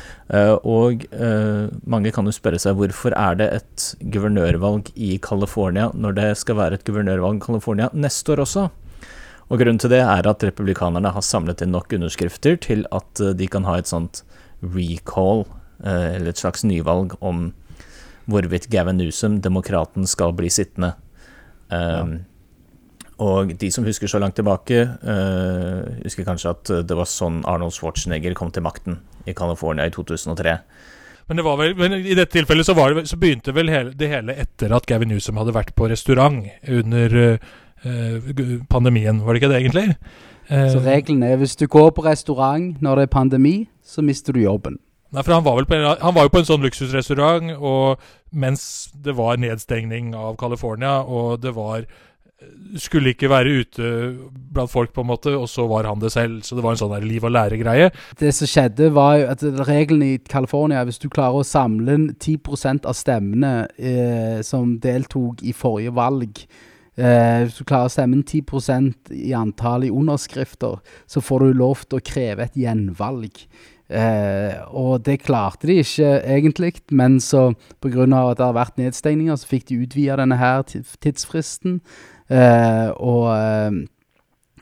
og 0.65 1.05
mange 1.87 2.11
kan 2.11 2.27
jo 2.27 2.33
spørre 2.33 2.59
seg 2.59 2.79
hvorfor 2.79 3.13
er 3.13 3.37
det 3.39 3.49
et 3.59 3.89
guvernørvalg 4.01 4.89
i 4.97 5.19
California 5.23 5.91
når 5.95 6.17
det 6.17 6.31
skal 6.41 6.57
være 6.57 6.79
et 6.79 6.87
guvernørvalg 6.87 7.43
i 7.43 7.45
California 7.45 7.91
neste 7.93 8.33
år 8.33 8.45
også? 8.47 8.69
Og 9.53 9.61
grunnen 9.61 9.79
til 9.79 9.93
det 9.93 10.01
er 10.01 10.27
at 10.27 10.43
republikanerne 10.43 11.13
har 11.13 11.23
samlet 11.23 11.61
inn 11.63 11.75
nok 11.77 11.93
underskrifter 11.93 12.57
til 12.57 12.87
at 12.97 13.21
de 13.37 13.47
kan 13.47 13.69
ha 13.69 13.77
et 13.79 13.91
sånt 13.91 14.23
recall, 14.65 15.45
eller 15.85 16.33
et 16.33 16.41
slags 16.41 16.65
nyvalg 16.65 17.13
om 17.21 17.51
hvorvidt 18.31 18.71
Gavin 18.73 18.97
Newsom, 18.97 19.41
demokraten, 19.45 20.07
skal 20.09 20.33
bli 20.37 20.49
sittende. 20.53 20.95
Um, 21.69 21.77
ja. 21.79 22.05
Og 23.23 23.53
de 23.61 23.71
som 23.71 23.85
husker 23.87 24.11
så 24.11 24.19
langt 24.19 24.35
tilbake, 24.35 24.81
uh, 25.07 26.03
husker 26.03 26.27
kanskje 26.27 26.51
at 26.51 26.73
det 26.89 26.97
var 26.99 27.07
sånn 27.07 27.45
Arnold 27.47 27.77
Schwarzenegger 27.77 28.35
kom 28.35 28.51
til 28.51 28.65
makten 28.67 28.99
i 29.31 29.35
California 29.37 29.87
i 29.87 29.93
2003. 29.95 30.57
Men, 31.29 31.39
det 31.39 31.45
var 31.47 31.57
vel, 31.57 31.73
men 31.79 31.95
i 31.97 32.17
dette 32.17 32.35
tilfellet 32.35 32.67
så, 32.67 32.75
det, 32.77 33.07
så 33.09 33.17
begynte 33.21 33.55
vel 33.57 33.71
hele, 33.73 33.95
det 33.97 34.11
hele 34.11 34.35
etter 34.37 34.75
at 34.77 34.87
Gavin 34.89 35.09
Newsom 35.15 35.39
hadde 35.41 35.55
vært 35.57 35.73
på 35.79 35.89
restaurant 35.89 36.43
under 36.69 37.17
uh, 37.39 38.33
pandemien, 38.69 39.23
var 39.25 39.33
det 39.33 39.43
ikke 39.43 39.53
det 39.55 39.61
egentlig? 39.63 39.87
Uh, 40.51 40.67
så 40.75 40.83
regelen 40.85 41.23
er 41.25 41.39
hvis 41.41 41.57
du 41.57 41.65
går 41.71 41.95
på 41.97 42.05
restaurant 42.05 42.83
når 42.85 43.01
det 43.01 43.07
er 43.07 43.15
pandemi, 43.15 43.55
så 43.85 44.05
mister 44.05 44.37
du 44.37 44.43
jobben. 44.43 44.77
Nei, 45.15 45.23
for 45.23 45.37
han 45.37 45.45
var, 45.47 45.57
vel 45.61 45.69
på 45.71 45.79
han 45.79 46.15
var 46.17 46.27
jo 46.27 46.33
på 46.35 46.41
en 46.43 46.49
sånn 46.49 46.65
luksusrestaurant 46.65 47.55
og 47.55 48.03
mens 48.35 48.91
det 49.05 49.15
var 49.15 49.39
nedstengning 49.39 50.11
av 50.19 50.35
California, 50.41 50.99
og 51.07 51.39
det 51.41 51.55
var 51.55 51.87
skulle 52.81 53.13
ikke 53.15 53.31
være 53.31 53.63
ute 53.63 53.89
blant 54.55 54.71
folk, 54.71 54.93
på 54.95 55.03
en 55.05 55.11
måte, 55.11 55.33
og 55.37 55.49
så 55.51 55.67
var 55.71 55.89
han 55.89 56.03
det 56.03 56.13
selv. 56.15 56.43
Så 56.43 56.57
det 56.57 56.65
var 56.65 56.75
en 56.75 56.81
sånn 56.81 56.95
der 56.95 57.07
liv 57.07 57.25
og 57.25 57.35
lære-greie. 57.35 57.91
Det 58.21 58.33
som 58.35 58.51
skjedde, 58.51 58.91
var 58.95 59.19
jo 59.21 59.27
at 59.33 59.45
regelen 59.69 60.05
i 60.07 60.21
California 60.31 60.85
hvis 60.87 61.01
du 61.03 61.09
klarer 61.13 61.43
å 61.43 61.47
samle 61.47 61.97
10% 62.13 62.89
av 62.89 62.97
stemmene 62.99 63.55
eh, 63.79 64.39
som 64.47 64.79
deltok 64.83 65.45
i 65.47 65.55
forrige 65.55 65.95
valg 65.95 66.41
eh, 66.97 67.45
Hvis 67.45 67.61
du 67.61 67.65
klarer 67.67 67.91
å 67.91 67.95
stemme 67.95 68.23
10 68.23 69.15
i 69.15 69.35
antall 69.37 69.87
i 69.87 69.93
underskrifter, 69.93 70.81
så 71.07 71.23
får 71.23 71.47
du 71.47 71.63
lov 71.63 71.87
til 71.87 72.01
å 72.01 72.05
kreve 72.05 72.49
et 72.49 72.59
gjenvalg. 72.59 73.45
Eh, 73.85 74.57
og 74.73 75.03
det 75.05 75.21
klarte 75.27 75.69
de 75.69 75.77
ikke 75.83 76.09
egentlig, 76.25 76.73
men 76.91 77.21
så 77.21 77.53
pga. 77.85 78.07
at 78.31 78.39
det 78.39 78.47
har 78.47 78.57
vært 78.57 78.79
nedstengninger, 78.79 79.37
så 79.37 79.47
fikk 79.47 79.69
de 79.69 79.83
utvida 79.85 80.17
denne 80.17 80.37
her 80.41 80.63
tidsfristen. 80.65 81.81
Eh, 82.33 82.89
og, 82.97 83.27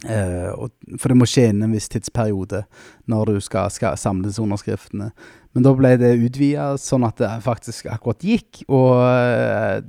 og, 0.03 0.73
For 0.99 1.13
det 1.13 1.19
må 1.19 1.29
skje 1.31 1.51
innen 1.51 1.69
en 1.69 1.77
viss 1.77 1.87
tidsperiode 1.93 2.65
når 3.11 3.37
du 3.37 3.45
skal, 3.45 3.71
skal 3.71 4.01
samles 4.01 4.41
underskriftene. 4.43 5.13
Men 5.53 5.67
da 5.67 5.75
ble 5.77 5.95
det 6.01 6.17
utvida 6.17 6.73
sånn 6.81 7.07
at 7.07 7.21
det 7.21 7.31
faktisk 7.45 7.91
akkurat 7.93 8.25
gikk. 8.25 8.65
Og 8.73 9.03
eh, 9.05 9.81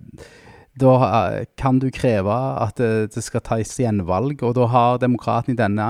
da 0.80 0.94
kan 1.60 1.78
du 1.78 1.92
kreve 1.94 2.34
at 2.34 2.80
det, 2.82 3.14
det 3.14 3.22
skal 3.22 3.44
tas 3.46 3.76
gjenvalg, 3.78 4.42
og 4.42 4.56
da 4.58 4.66
har 4.74 5.02
demokratene 5.04 5.54
i 5.54 5.60
denne 5.60 5.86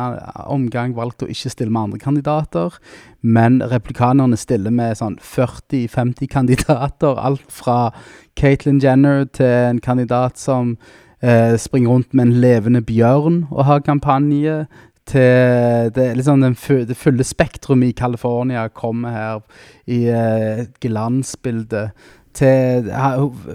omgang 0.52 0.92
valgt 0.98 1.24
å 1.24 1.30
ikke 1.32 1.54
stille 1.54 1.72
med 1.72 1.88
andre 1.88 2.02
kandidater, 2.04 2.76
men 3.22 3.62
replikanerne 3.72 4.36
stiller 4.40 4.76
med 4.76 5.00
sånn 5.00 5.16
40-50 5.24 6.28
kandidater. 6.36 7.16
Alt 7.16 7.48
fra 7.48 7.94
Caitlyn 8.40 8.84
Jenner 8.84 9.24
til 9.32 9.72
en 9.72 9.80
kandidat 9.84 10.42
som 10.42 10.76
eh, 11.24 11.56
springer 11.58 11.90
rundt 11.90 12.14
med 12.14 12.28
en 12.28 12.42
levende 12.44 12.82
bjørn 12.86 13.46
og 13.52 13.66
har 13.66 13.86
kampanje, 13.86 14.66
til 15.06 15.92
det, 15.96 16.06
liksom 16.16 16.42
den, 16.42 16.56
det 16.88 16.96
fulle 16.96 17.24
spektrum 17.28 17.84
i 17.84 17.92
California 17.92 18.70
kommer 18.72 19.12
her 19.12 19.42
i 19.86 20.06
eh, 20.08 20.64
et 20.64 20.80
Til 20.80 21.90
til 22.34 22.90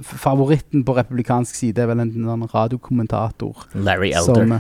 Favoritten 0.03 0.85
på 0.85 0.95
republikansk 0.97 1.55
side 1.55 1.83
er 1.83 1.87
vel 1.87 2.01
en, 2.01 2.29
en 2.29 2.45
radiokommentator. 2.55 3.67
Larry 3.75 4.13
Elder. 4.13 4.35
Som, 4.35 4.53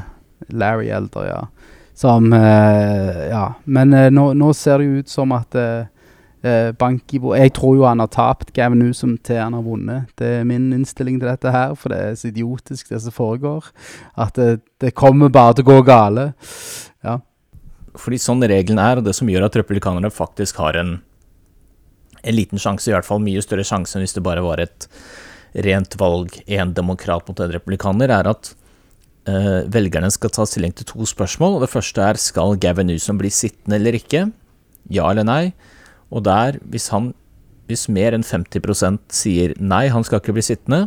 Larry 0.48 0.88
Elder, 0.88 1.26
ja. 1.26 1.46
Som 1.94 2.32
eh, 2.32 3.28
Ja. 3.28 3.52
Men 3.64 3.94
eh, 3.94 4.10
nå, 4.10 4.32
nå, 4.34 4.52
ser 4.52 4.78
det 4.78 4.86
jo 4.86 4.98
ut 4.98 5.08
som 5.08 5.32
at 5.32 5.54
uh, 6.48 6.72
Banki 6.78 7.20
Jeg 7.20 7.52
tror 7.56 7.76
jo 7.76 7.86
han 7.86 8.00
har 8.00 8.10
tapt 8.12 8.54
Gavin 8.56 8.80
Newsom 8.82 9.16
til 9.24 9.40
han 9.42 9.56
har 9.56 9.64
vunnet. 9.66 10.08
Det 10.18 10.38
er 10.40 10.48
min 10.48 10.70
innstilling 10.72 11.20
til 11.20 11.28
dette 11.28 11.52
her, 11.52 11.74
for 11.76 11.92
det 11.92 11.98
er 12.00 12.16
så 12.18 12.30
idiotisk, 12.32 12.88
det 12.88 13.02
som 13.04 13.14
foregår. 13.14 13.68
At 14.16 14.40
det, 14.40 14.62
det 14.80 14.96
kommer 14.96 15.32
bare 15.32 15.58
til 15.58 15.68
å 15.68 15.74
gå 15.74 15.82
gale. 15.88 16.30
Ja. 17.04 17.18
Fordi 17.98 18.18
sånn 18.22 18.42
regelen 18.48 18.80
er, 18.82 19.00
og 19.00 19.06
det 19.06 19.16
som 19.18 19.28
gjør 19.28 19.48
at 19.48 19.60
republikanerne 19.60 20.10
faktisk 20.14 20.60
har 20.64 20.78
en 20.80 20.98
en 22.22 22.36
liten 22.36 22.60
sjanse, 22.60 22.88
i 22.90 22.94
hvert 22.94 23.06
fall 23.06 23.22
mye 23.22 23.42
større 23.44 23.66
sjanse 23.66 23.96
enn 23.96 24.04
hvis 24.04 24.16
det 24.16 24.24
bare 24.26 24.44
var 24.44 24.62
et 24.62 24.88
rent 25.64 25.94
valg, 26.00 26.34
én 26.46 26.74
demokrat 26.76 27.28
mot 27.28 27.40
en 27.40 27.52
republikaner, 27.54 28.12
er 28.12 28.28
at 28.30 28.52
uh, 29.30 29.64
velgerne 29.70 30.10
skal 30.12 30.32
ta 30.34 30.46
stilling 30.48 30.74
til 30.76 30.88
to 30.90 31.08
spørsmål. 31.08 31.60
Det 31.62 31.72
første 31.72 32.04
er 32.04 32.20
skal 32.20 32.58
Gavin 32.60 32.90
Newsom 32.90 33.20
bli 33.20 33.32
sittende 33.32 33.78
eller 33.78 33.98
ikke? 33.98 34.28
Ja 34.92 35.08
eller 35.12 35.26
nei? 35.26 35.42
Og 36.14 36.24
der, 36.24 36.58
hvis, 36.72 36.88
han, 36.94 37.12
hvis 37.68 37.88
mer 37.92 38.16
enn 38.16 38.26
50% 38.26 39.00
sier 39.12 39.54
nei, 39.60 39.86
han 39.92 40.06
skal 40.06 40.22
ikke 40.22 40.36
bli 40.36 40.44
sittende, 40.44 40.86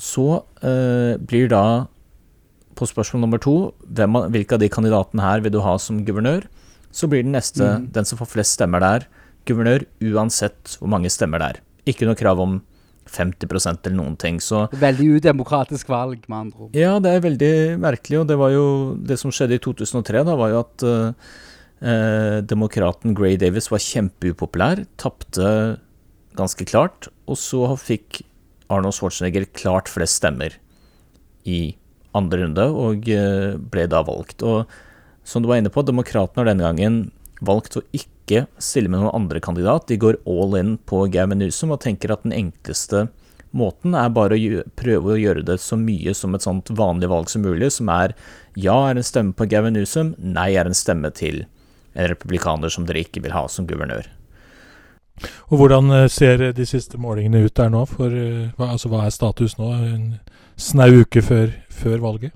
så 0.00 0.42
eh, 0.64 1.20
blir 1.20 1.50
da 1.52 1.64
på 2.74 2.88
spørsmål 2.90 3.22
nummer 3.22 3.38
to 3.42 3.56
hvem, 3.86 4.16
hvilke 4.34 4.56
av 4.56 4.62
de 4.62 4.70
kandidatene 4.72 5.22
her 5.22 5.44
vil 5.44 5.54
du 5.54 5.60
ha 5.62 5.76
som 5.78 6.02
guvernør? 6.06 6.48
Så 6.94 7.08
blir 7.10 7.24
den 7.26 7.34
neste, 7.34 7.62
mm. 7.62 7.90
den 7.94 8.08
som 8.08 8.18
får 8.18 8.32
flest 8.32 8.56
stemmer 8.56 8.82
der, 8.82 9.06
guvernør 9.46 9.84
uansett 10.02 10.76
hvor 10.80 10.90
mange 10.90 11.12
stemmer 11.12 11.42
det 11.42 11.48
er. 11.52 11.60
ikke 11.90 12.08
noe 12.08 12.18
krav 12.18 12.40
om 12.40 12.62
50% 13.10 13.84
eller 13.84 13.96
noen 13.98 14.14
ting. 14.16 14.40
Så 14.40 14.64
Veldig 14.80 15.18
udemokratisk 15.18 15.90
valg, 15.92 16.22
med 16.26 16.38
andre 16.38 16.66
ord. 16.66 16.76
Ja, 16.76 16.96
det 17.02 17.12
er 17.12 17.24
veldig 17.24 17.54
merkelig, 17.82 18.22
og 18.22 18.28
det 18.30 18.38
var 18.40 18.54
jo 18.54 18.66
Det 18.96 19.18
som 19.20 19.30
skjedde 19.34 19.58
i 19.58 19.62
2003, 19.62 20.24
da, 20.24 20.36
var 20.40 20.54
jo 20.54 20.62
at 20.64 20.86
eh, 21.84 22.38
demokraten 22.42 23.14
Gray 23.16 23.38
Davis 23.40 23.70
var 23.72 23.82
kjempeupopulær, 23.82 24.84
tapte 25.00 25.78
ganske 26.34 26.66
klart, 26.66 27.08
og 27.30 27.38
så 27.38 27.66
fikk 27.78 28.22
Arnold 28.72 28.96
Schwarzenegger 28.96 29.46
klart 29.54 29.90
flest 29.92 30.22
stemmer 30.22 30.56
i 31.44 31.76
andre 32.16 32.44
runde, 32.44 32.68
og 32.70 33.08
eh, 33.10 33.54
ble 33.58 33.86
da 33.90 34.02
valgt. 34.06 34.42
Og 34.42 34.64
som 35.26 35.42
du 35.42 35.50
var 35.50 35.60
inne 35.60 35.72
på, 35.72 35.84
demokratene 35.86 36.42
har 36.42 36.50
denne 36.52 36.66
gangen 36.66 36.98
valgt 37.44 37.76
å 37.78 37.84
ikke 37.96 38.46
stille 38.62 38.90
med 38.90 39.02
noen 39.02 39.14
andre 39.16 39.42
kandidat. 39.44 39.88
De 39.88 40.00
går 40.00 40.20
all 40.28 40.56
in 40.58 40.76
på 40.88 41.04
Gavin 41.12 41.42
Newsom 41.42 41.74
og 41.74 41.82
tenker 41.84 42.14
at 42.14 42.24
den 42.24 42.34
enkleste 42.36 43.08
måten 43.54 43.94
er 43.94 44.10
bare 44.10 44.34
å 44.34 44.62
prøve 44.78 45.14
å 45.14 45.20
gjøre 45.20 45.44
det 45.46 45.60
så 45.62 45.78
mye 45.78 46.14
som 46.16 46.34
et 46.34 46.42
sånt 46.42 46.72
vanlig 46.74 47.10
valg 47.12 47.30
som 47.30 47.44
mulig, 47.46 47.70
som 47.76 47.90
er 47.92 48.16
ja 48.58 48.74
er 48.88 48.98
en 48.98 49.06
stemme 49.06 49.36
på 49.36 49.46
Gavin 49.50 49.76
Newsom, 49.76 50.14
nei 50.18 50.52
er 50.58 50.66
en 50.66 50.76
stemme 50.76 51.10
til 51.14 51.44
en 51.94 52.10
republikaner 52.10 52.72
som 52.72 52.86
dere 52.86 53.04
ikke 53.04 53.22
vil 53.24 53.34
ha 53.34 53.46
som 53.48 53.66
guvernør. 53.66 54.08
Og 55.48 55.58
Hvordan 55.60 55.90
eh, 55.94 56.08
ser 56.10 56.52
de 56.52 56.66
siste 56.66 56.98
målingene 56.98 57.44
ut 57.46 57.56
der 57.56 57.70
nå? 57.70 57.84
For, 57.86 58.10
eh, 58.10 58.50
altså, 58.58 58.90
hva 58.90 59.04
er 59.04 59.14
status 59.14 59.58
nå, 59.58 59.70
en 59.72 60.08
snau 60.56 61.04
uke 61.04 61.22
før, 61.22 61.54
før 61.70 62.02
valget? 62.02 62.34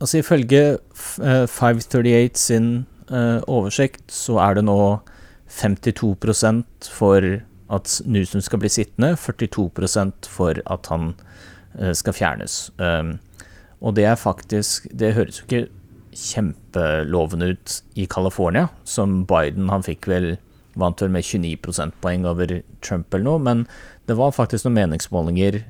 Altså 0.00 0.18
Ifølge 0.20 0.78
538 0.94 2.12
eh, 2.12 2.30
sin 2.34 2.86
uh, 3.08 3.40
oversikt 3.48 4.12
så 4.12 4.36
er 4.44 4.58
det 4.58 4.66
nå 4.66 4.98
52% 5.48 6.90
for 6.92 7.24
at 7.72 7.94
Newsom 8.04 8.42
skal 8.44 8.60
bli 8.60 8.68
sittende, 8.68 9.14
42% 9.16 10.28
for 10.28 10.60
at 10.66 10.90
han 10.92 11.14
uh, 11.80 11.92
skal 11.96 12.12
fjernes. 12.12 12.58
Um, 12.78 13.16
og 13.80 13.96
det 13.96 14.04
er 14.04 14.14
faktisk 14.14 14.86
Det 14.92 15.14
høres 15.14 15.40
jo 15.40 15.44
ikke 15.44 15.68
kjempelovende 16.16 17.52
ut 17.52 17.78
i 17.94 18.06
California, 18.08 18.70
som 18.84 19.24
Biden 19.28 19.68
Han 19.72 19.84
fikk 19.84 20.08
vel 20.08 20.36
vant 20.76 21.00
vel 21.00 21.12
med 21.12 21.24
29 21.24 21.56
prosentpoeng 21.64 22.26
over 22.28 22.58
Trump 22.84 23.14
eller 23.14 23.26
noe, 23.26 23.40
men 23.42 23.64
det 24.08 24.16
var 24.18 24.34
faktisk 24.36 24.66
noen 24.66 24.78
meningsmålinger 24.80 25.62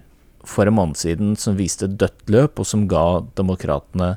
for 0.47 0.69
en 0.69 0.77
måned 0.79 0.99
siden 0.99 1.35
som 1.39 1.59
viste 1.59 1.89
dødt 1.91 2.31
løp, 2.31 2.61
og 2.63 2.69
som 2.69 2.87
ga 2.91 3.23
demokratene 3.39 4.15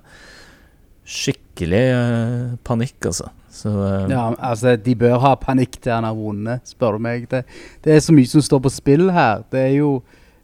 skikkelig 1.10 1.84
uh, 1.98 2.56
panikk, 2.66 2.98
altså. 3.10 3.32
Så, 3.50 3.72
uh, 3.74 4.06
ja, 4.12 4.28
altså, 4.38 4.76
de 4.78 4.94
bør 4.98 5.18
ha 5.24 5.34
panikk 5.42 5.80
til 5.80 5.96
han 5.96 6.06
har 6.06 6.18
vunnet, 6.18 6.70
spør 6.70 6.98
du 6.98 7.06
meg. 7.06 7.26
Det, 7.32 7.44
det, 7.86 7.96
er 7.96 8.04
så 8.06 8.14
mye 8.16 8.30
som 8.30 8.46
står 8.46 8.62
på 8.66 8.74
spill 8.74 9.10
her. 9.14 9.46
Det 9.50 9.66
er 9.72 9.76
jo 9.80 10.00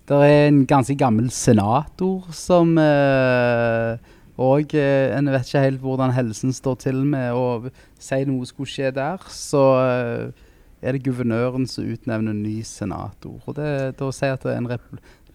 Det 0.06 0.18
er 0.22 0.48
en 0.48 0.66
ganske 0.70 0.94
gammel 0.94 1.32
senator 1.34 2.28
som 2.30 2.76
eh, 2.78 3.96
og 4.42 4.74
eh, 4.76 5.14
en 5.16 5.32
vet 5.32 5.48
ikke 5.48 5.64
helt 5.64 5.84
hvordan 5.84 6.14
helsen 6.16 6.54
står 6.56 6.80
til 6.84 7.04
med. 7.08 7.32
Og 7.34 7.70
si 8.02 8.24
noe 8.28 8.48
skulle 8.50 8.72
skje 8.72 8.92
der, 8.96 9.22
så 9.32 9.64
eh, 9.80 10.48
er 10.84 10.96
det 10.96 11.06
guvernøren 11.06 11.68
som 11.70 11.88
utnevner 11.88 12.36
en 12.36 12.44
ny 12.44 12.60
senator. 12.68 13.38
Og 13.46 13.56
det, 13.58 13.70
da 14.00 14.10
sier 14.16 14.36
at 14.36 14.48
en 14.52 14.68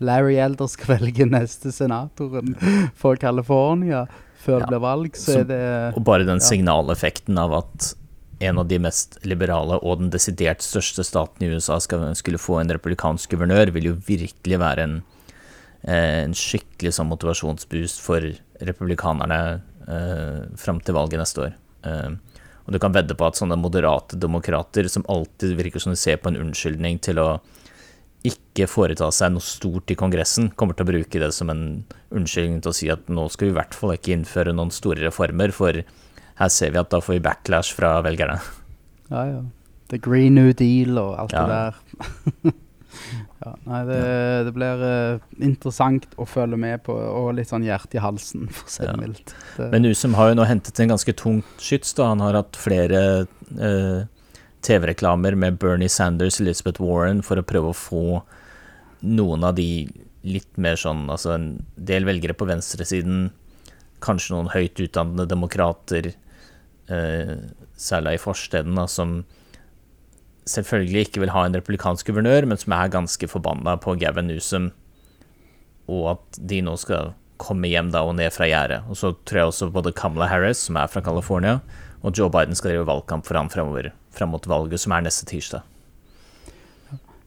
Larry 0.01 0.37
Elder 0.41 0.69
skal 0.71 0.95
velge 0.99 1.29
neste 1.29 1.73
senatoren 1.73 2.57
for 3.01 3.21
California 3.21 4.07
før 4.41 4.57
ja. 4.57 4.61
det 4.61 4.73
blir 4.73 4.85
valg, 4.85 5.17
så, 5.17 5.33
så, 5.33 5.41
er 5.43 5.49
det 5.51 5.65
Og 5.99 6.05
bare 6.09 6.25
den 6.29 6.41
ja. 6.41 6.47
signaleffekten 6.47 7.41
av 7.41 7.59
at 7.59 7.95
en 8.41 8.61
av 8.63 8.69
de 8.71 8.79
mest 8.81 9.19
liberale 9.29 9.77
og 9.85 9.99
den 10.01 10.13
desidert 10.13 10.65
største 10.65 11.05
staten 11.05 11.45
i 11.45 11.51
USA 11.53 11.77
skal, 11.85 12.07
skulle 12.17 12.41
få 12.41 12.57
en 12.63 12.73
republikansk 12.73 13.35
guvernør, 13.35 13.73
vil 13.77 13.91
jo 13.91 13.99
virkelig 14.07 14.61
være 14.63 14.87
en, 14.87 14.95
eh, 15.85 16.23
en 16.23 16.37
skikkelig 16.37 16.95
sånn 16.97 17.11
motivasjonsboost 17.13 18.01
for 18.01 18.25
republikanerne 18.67 19.61
eh, 19.89 20.43
fram 20.61 20.81
til 20.85 20.97
valget 20.97 21.23
neste 21.23 21.47
år. 21.47 21.57
Eh, 21.87 22.11
og 22.67 22.75
du 22.75 22.79
kan 22.83 22.95
vedde 22.95 23.17
på 23.19 23.27
at 23.27 23.39
sånne 23.39 23.59
moderate 23.59 24.19
demokrater, 24.21 24.89
som 24.93 25.07
alltid 25.11 25.57
virker 25.59 25.83
som 25.83 25.95
de 25.95 25.99
ser 26.01 26.21
på 26.21 26.31
en 26.31 26.39
unnskyldning 26.39 27.01
til 27.03 27.19
å 27.23 27.31
ikke 28.27 28.67
foreta 28.69 29.09
seg 29.15 29.33
noe 29.33 29.45
stort 29.45 29.91
i 29.91 29.97
Kongressen, 29.99 30.51
kommer 30.53 30.77
til 30.77 30.85
å 30.85 30.91
bruke 30.93 31.23
det 31.23 31.31
som 31.33 31.51
en 31.53 31.65
unnskyldning 32.13 32.61
til 32.61 32.73
å 32.73 32.77
si 32.77 32.91
at 32.93 33.09
nå 33.09 33.25
skal 33.33 33.49
vi 33.49 33.55
i 33.55 33.57
hvert 33.57 33.77
fall 33.77 33.95
ikke 33.95 34.13
innføre 34.15 34.53
noen 34.55 34.73
store 34.75 35.07
reformer, 35.07 35.55
for 35.57 35.81
her 35.81 36.53
ser 36.53 36.75
vi 36.75 36.83
at 36.83 36.93
da 36.93 37.01
får 37.03 37.17
vi 37.17 37.25
backlash 37.25 37.73
fra 37.77 37.97
velgerne. 38.05 38.37
Ja, 39.11 39.25
ja. 39.29 39.41
The 39.91 39.99
Green 39.99 40.37
New 40.39 40.53
Deal 40.55 41.01
og 41.01 41.17
alt 41.19 41.35
ja. 41.35 41.47
det 41.49 41.57
der. 41.57 42.55
ja, 43.41 43.55
nei, 43.65 43.81
det, 43.89 44.01
det 44.45 44.53
blir 44.53 44.83
uh, 44.85 45.21
interessant 45.41 46.05
å 46.21 46.27
følge 46.29 46.59
med 46.61 46.83
på, 46.85 46.93
og 46.93 47.31
litt 47.39 47.49
sånn 47.49 47.65
hjerte 47.65 47.97
i 47.97 48.03
halsen, 48.05 48.51
for 48.53 48.69
å 48.69 48.73
si 48.75 48.85
det 48.85 48.97
mildt. 49.01 49.33
Men 49.73 49.89
Usum 49.89 50.17
har 50.19 50.31
jo 50.31 50.37
nå 50.37 50.45
hentet 50.49 50.83
en 50.83 50.93
ganske 50.93 51.15
tungt 51.17 51.65
skyts, 51.65 51.95
da. 51.97 52.11
Han 52.13 52.21
har 52.21 52.37
hatt 52.37 52.59
flere 52.61 53.01
uh, 53.57 54.05
TV-reklamer 54.67 55.39
med 55.41 55.57
Bernie 55.63 55.89
Sanders, 55.89 56.37
Elizabeth 56.45 56.85
Warren, 56.85 57.25
for 57.25 57.41
å 57.41 57.47
prøve 57.47 57.73
å 57.73 57.77
få 57.77 58.05
noen 59.09 59.49
av 59.49 59.57
de 59.57 59.89
litt 60.21 60.59
mer 60.61 60.77
sånn 60.77 61.07
Altså 61.09 61.31
en 61.33 61.47
del 61.81 62.05
velgere 62.05 62.35
på 62.37 62.45
venstresiden, 62.45 63.31
kanskje 64.05 64.35
noen 64.35 64.51
høyt 64.53 64.85
utdannede 64.85 65.31
demokrater, 65.33 66.13
uh, 66.93 67.39
særlig 67.81 68.19
i 68.19 68.25
forstedene, 68.29 68.85
som 68.85 69.23
selvfølgelig 70.51 71.07
ikke 71.07 71.23
vil 71.25 71.33
ha 71.35 71.47
en 71.47 71.57
republikansk 71.57 72.11
guvernør, 72.11 72.49
men 72.51 72.61
som 72.61 72.75
er 72.77 72.93
ganske 72.93 73.31
forbanna 73.31 73.77
på 73.81 73.97
Gavin 74.01 74.29
Newsom, 74.31 74.71
og 75.91 76.05
at 76.15 76.41
de 76.51 76.61
nå 76.67 76.77
skal 76.81 77.15
komme 77.41 77.71
hjem 77.71 77.91
da 77.95 78.05
og 78.07 78.17
ned 78.19 78.33
fra 78.35 78.49
gjerdet. 78.51 78.83
Og 78.91 78.99
så 79.01 79.15
tror 79.25 79.41
jeg 79.41 79.53
også 79.53 79.71
både 79.75 79.95
Kamala 79.97 80.29
Harris, 80.31 80.61
som 80.67 80.77
er 80.77 80.91
fra 80.93 81.03
California, 81.05 81.61
og 82.01 82.17
Joe 82.17 82.31
Biden 82.33 82.57
skal 82.57 82.75
drive 82.75 82.89
valgkamp 82.89 83.27
for 83.27 83.39
ham 83.39 83.51
fremover 83.53 83.91
frem 84.15 84.33
mot 84.33 84.47
valget, 84.49 84.83
som 84.83 84.95
er 84.97 85.07
neste 85.07 85.29
tirsdag. 85.29 85.65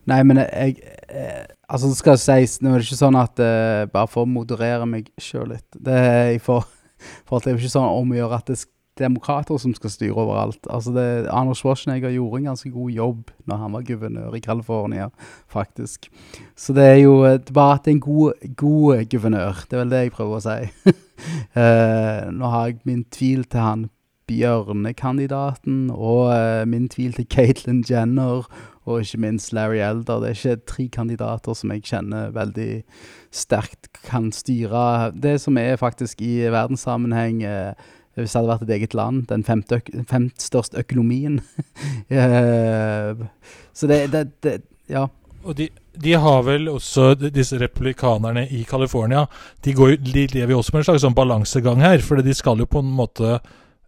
Nei, 0.09 0.19
men 0.27 0.41
jeg, 0.43 0.79
jeg 1.07 1.45
Altså, 1.73 1.87
det 1.89 1.97
skal 1.97 2.17
sies, 2.19 2.57
nå 2.61 2.73
er 2.73 2.81
det 2.81 2.85
ikke 2.85 2.99
sånn 2.99 3.15
at 3.17 3.39
uh, 3.39 3.85
Bare 3.89 4.09
for 4.11 4.27
å 4.27 4.29
moderere 4.29 4.85
meg 4.85 5.07
sjøl 5.21 5.53
litt 5.53 5.77
Det 5.79 5.95
er 5.95 6.33
for, 6.43 6.67
for 7.25 7.39
at 7.39 7.47
det 7.47 7.53
er 7.53 7.61
ikke 7.61 7.71
sånn 7.71 7.87
om 7.87 8.11
å 8.11 8.17
gjøre 8.17 8.39
at 8.41 8.51
det 8.51 8.59
demokrater 8.99 9.57
som 9.57 9.73
skal 9.73 9.89
styre 9.89 10.13
overalt. 10.13 10.67
Altså, 10.69 10.93
det, 10.93 11.27
Arnold 11.31 11.57
Schwarzenegger 11.57 12.13
gjorde 12.13 12.41
en 12.41 12.51
ganske 12.51 12.69
god 12.71 12.91
jobb 12.91 13.31
når 13.49 13.61
han 13.63 13.73
var 13.73 13.87
guvernør 13.87 14.35
i 14.37 14.43
California, 14.43 15.09
faktisk. 15.47 16.09
Så 16.55 16.73
det 16.73 16.83
er 16.83 16.99
jo 17.01 17.15
bare 17.53 17.79
at 17.79 17.85
det 17.85 17.91
er 17.91 17.95
en 17.95 18.05
god, 18.05 18.55
god 18.55 19.09
guvernør. 19.09 19.65
Det 19.69 19.77
er 19.77 19.83
vel 19.83 19.95
det 19.95 20.03
jeg 20.03 20.15
prøver 20.17 20.37
å 20.37 20.45
si. 20.45 20.93
uh, 21.57 22.29
nå 22.37 22.53
har 22.53 22.69
jeg 22.69 22.79
min 22.83 23.03
tvil 23.11 23.43
til 23.45 23.65
han 23.65 23.89
Bjørne-kandidaten, 24.29 25.89
og 25.91 26.29
uh, 26.31 26.61
min 26.69 26.85
tvil 26.89 27.17
til 27.17 27.27
Caitlyn 27.27 27.83
Jenner, 27.89 28.47
og 28.85 29.01
ikke 29.01 29.19
minst 29.23 29.53
Larry 29.55 29.81
Elder. 29.83 30.21
Det 30.21 30.29
er 30.29 30.37
ikke 30.37 30.67
tre 30.67 30.87
kandidater 30.91 31.55
som 31.55 31.71
jeg 31.71 31.83
kjenner 31.87 32.31
veldig 32.35 32.83
sterkt 33.33 33.89
kan 34.03 34.31
styre 34.35 35.11
det 35.15 35.37
som 35.41 35.57
er 35.57 35.79
faktisk 35.79 36.21
i 36.21 36.43
verdenssammenheng 36.51 37.43
uh, 37.47 37.73
hvis 38.15 38.31
det 38.31 38.39
hadde 38.39 38.51
vært 38.51 38.65
et 38.67 38.75
eget 38.77 38.93
land, 38.97 39.25
den 39.29 39.43
femte, 39.47 39.81
femte 40.09 40.43
største 40.43 40.83
økonomien. 40.83 41.39
uh, 42.11 43.25
så 43.77 43.89
det, 43.89 44.05
det, 44.13 44.27
det 44.43 44.61
Ja. 44.91 45.07
Og 45.43 45.57
de, 45.57 45.67
de, 45.99 46.13
har 46.13 46.43
vel 46.47 46.69
også, 46.71 47.15
disse 47.19 47.57
republikanerne 47.59 48.45
i 48.47 48.61
California, 48.63 49.25
de, 49.65 49.73
går, 49.75 49.97
de 49.99 50.27
lever 50.31 50.53
jo 50.53 50.61
også 50.61 50.71
med 50.71 50.79
en 50.79 50.85
slags 50.87 51.03
sånn 51.03 51.17
balansegang 51.17 51.83
her. 51.83 51.99
For 51.99 52.23
de 52.23 52.35
skal 52.37 52.63
jo 52.63 52.69
på 52.69 52.79
en 52.79 52.93
måte 52.95 53.41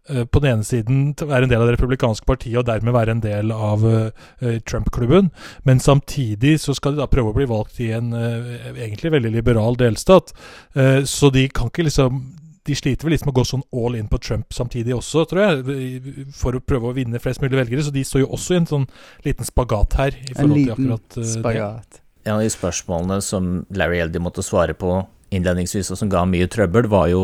Eh, 0.08 0.24
på 0.24 0.40
den 0.40 0.52
ene 0.52 0.64
siden 0.64 1.14
være 1.18 1.46
en 1.46 1.50
del 1.50 1.62
av 1.62 1.66
det 1.66 1.74
republikanske 1.74 2.26
partiet 2.28 2.60
og 2.60 2.66
dermed 2.68 2.94
være 2.94 3.16
en 3.16 3.22
del 3.24 3.50
av 3.50 3.82
uh, 3.82 4.58
Trump-klubben. 4.68 5.32
Men 5.66 5.82
samtidig 5.82 6.60
så 6.62 6.76
skal 6.76 6.94
de 6.94 7.02
da 7.02 7.08
prøve 7.10 7.32
å 7.32 7.36
bli 7.36 7.48
valgt 7.50 7.80
i 7.82 7.90
en 7.96 8.12
uh, 8.14 8.70
egentlig 8.76 9.10
veldig 9.16 9.32
liberal 9.34 9.78
delstat. 9.80 10.30
Uh, 10.78 11.02
så 11.02 11.32
de 11.34 11.48
kan 11.50 11.72
ikke 11.72 11.88
liksom 11.88 12.22
de 12.66 12.76
sliter 12.78 13.06
vel 13.06 13.14
litt 13.14 13.26
med 13.26 13.34
å 13.34 13.38
gå 13.38 13.44
sånn 13.46 13.64
all 13.74 13.98
in 13.98 14.08
på 14.10 14.20
Trump 14.22 14.54
samtidig 14.54 14.94
også, 14.96 15.26
tror 15.30 15.42
jeg, 15.44 16.30
for 16.36 16.58
å 16.58 16.62
prøve 16.62 16.90
å 16.90 16.96
vinne 16.96 17.20
flest 17.22 17.42
mulig 17.44 17.58
velgere. 17.58 17.84
Så 17.86 17.94
de 17.94 18.04
står 18.06 18.24
jo 18.24 18.30
også 18.36 18.56
i 18.56 18.62
en 18.62 18.70
sånn 18.70 18.88
liten 19.26 19.48
spagat 19.48 19.98
her. 20.00 20.16
I 20.26 20.38
en 20.42 20.54
liten 20.54 20.90
akkurat, 20.94 21.20
spagat. 21.34 21.98
Det. 21.98 22.02
En 22.26 22.38
av 22.38 22.42
de 22.42 22.50
spørsmålene 22.50 23.20
som 23.22 23.52
Larry 23.78 24.00
Eldy 24.02 24.22
måtte 24.22 24.42
svare 24.42 24.74
på 24.74 24.98
innledningsvis, 25.34 25.92
og 25.94 26.00
som 26.00 26.10
ga 26.10 26.24
mye 26.26 26.48
trøbbel, 26.50 26.90
var 26.90 27.10
jo 27.12 27.22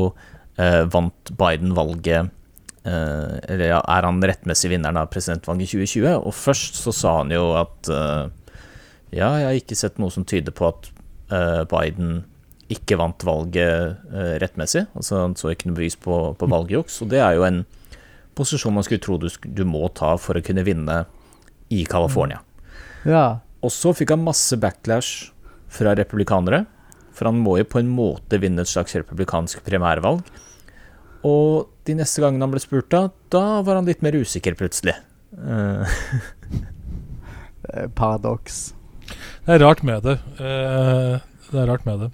vant 0.92 1.30
Biden 1.38 1.72
valget 1.74 2.30
Uh, 2.82 3.38
eller 3.46 3.68
ja, 3.70 3.78
er 3.94 4.02
han 4.08 4.18
rettmessig 4.26 4.72
vinneren 4.72 4.98
av 4.98 5.10
presidentvalget 5.14 5.70
2020? 5.70 6.16
Og 6.18 6.34
først 6.34 6.80
så 6.82 6.94
sa 6.94 7.12
han 7.20 7.30
jo 7.30 7.52
at 7.54 7.90
uh, 7.94 8.26
ja, 9.14 9.28
jeg 9.38 9.46
har 9.46 9.58
ikke 9.60 9.78
sett 9.78 10.00
noe 10.02 10.10
som 10.10 10.26
tyder 10.26 10.54
på 10.56 10.66
at 10.66 10.88
uh, 11.30 11.62
Biden 11.70 12.24
ikke 12.72 12.98
vant 13.00 13.24
valget 13.26 14.00
rettmessig. 14.42 14.86
Altså 14.98 15.20
han 15.22 15.36
så 15.38 15.52
ikke 15.52 15.70
noe 15.70 15.78
bevis 15.78 15.98
på, 16.00 16.18
på 16.38 16.48
valgjuks. 16.50 17.00
Og 17.04 17.12
det 17.12 17.20
er 17.22 17.36
jo 17.38 17.46
en 17.46 17.62
posisjon 18.38 18.74
man 18.74 18.84
skulle 18.86 19.02
tro 19.02 19.18
du, 19.20 19.28
du, 19.28 19.64
må 19.68 19.86
ta 19.96 20.14
for 20.20 20.38
å 20.38 20.44
kunne 20.44 20.64
vinne 20.66 21.02
i 21.72 21.84
California. 21.88 22.40
Ja, 23.08 23.42
Og 23.62 23.72
så 23.74 23.92
fikk 23.94 24.12
han 24.14 24.24
masse 24.24 24.56
backlash 24.58 25.30
fra 25.72 25.94
republikanere, 25.96 26.64
for 27.14 27.28
han 27.30 27.40
må 27.40 27.56
jo 27.60 27.68
på 27.68 27.80
en 27.80 27.90
måte 27.92 28.40
vinne 28.42 28.64
et 28.64 28.70
slags 28.70 28.96
republikansk 28.98 29.62
primærvalg. 29.66 30.24
Og 31.28 31.68
de 31.86 31.94
neste 31.98 32.22
gangene 32.24 32.42
han 32.42 32.54
ble 32.54 32.62
spurt, 32.62 32.90
da, 32.90 33.06
da 33.30 33.62
var 33.62 33.78
han 33.78 33.88
litt 33.88 34.02
mer 34.04 34.18
usikker 34.18 34.58
plutselig. 34.58 34.98
Eh, 37.62 37.84
Paradoks. 37.94 38.72
Det 39.46 39.52
er 39.54 39.60
rart 39.62 39.84
med 39.86 40.02
det. 40.02 40.16
Eh, 40.42 41.20
det 41.52 41.60
er 41.62 41.68
rart 41.70 41.84
med 41.86 42.00
det. 42.02 42.08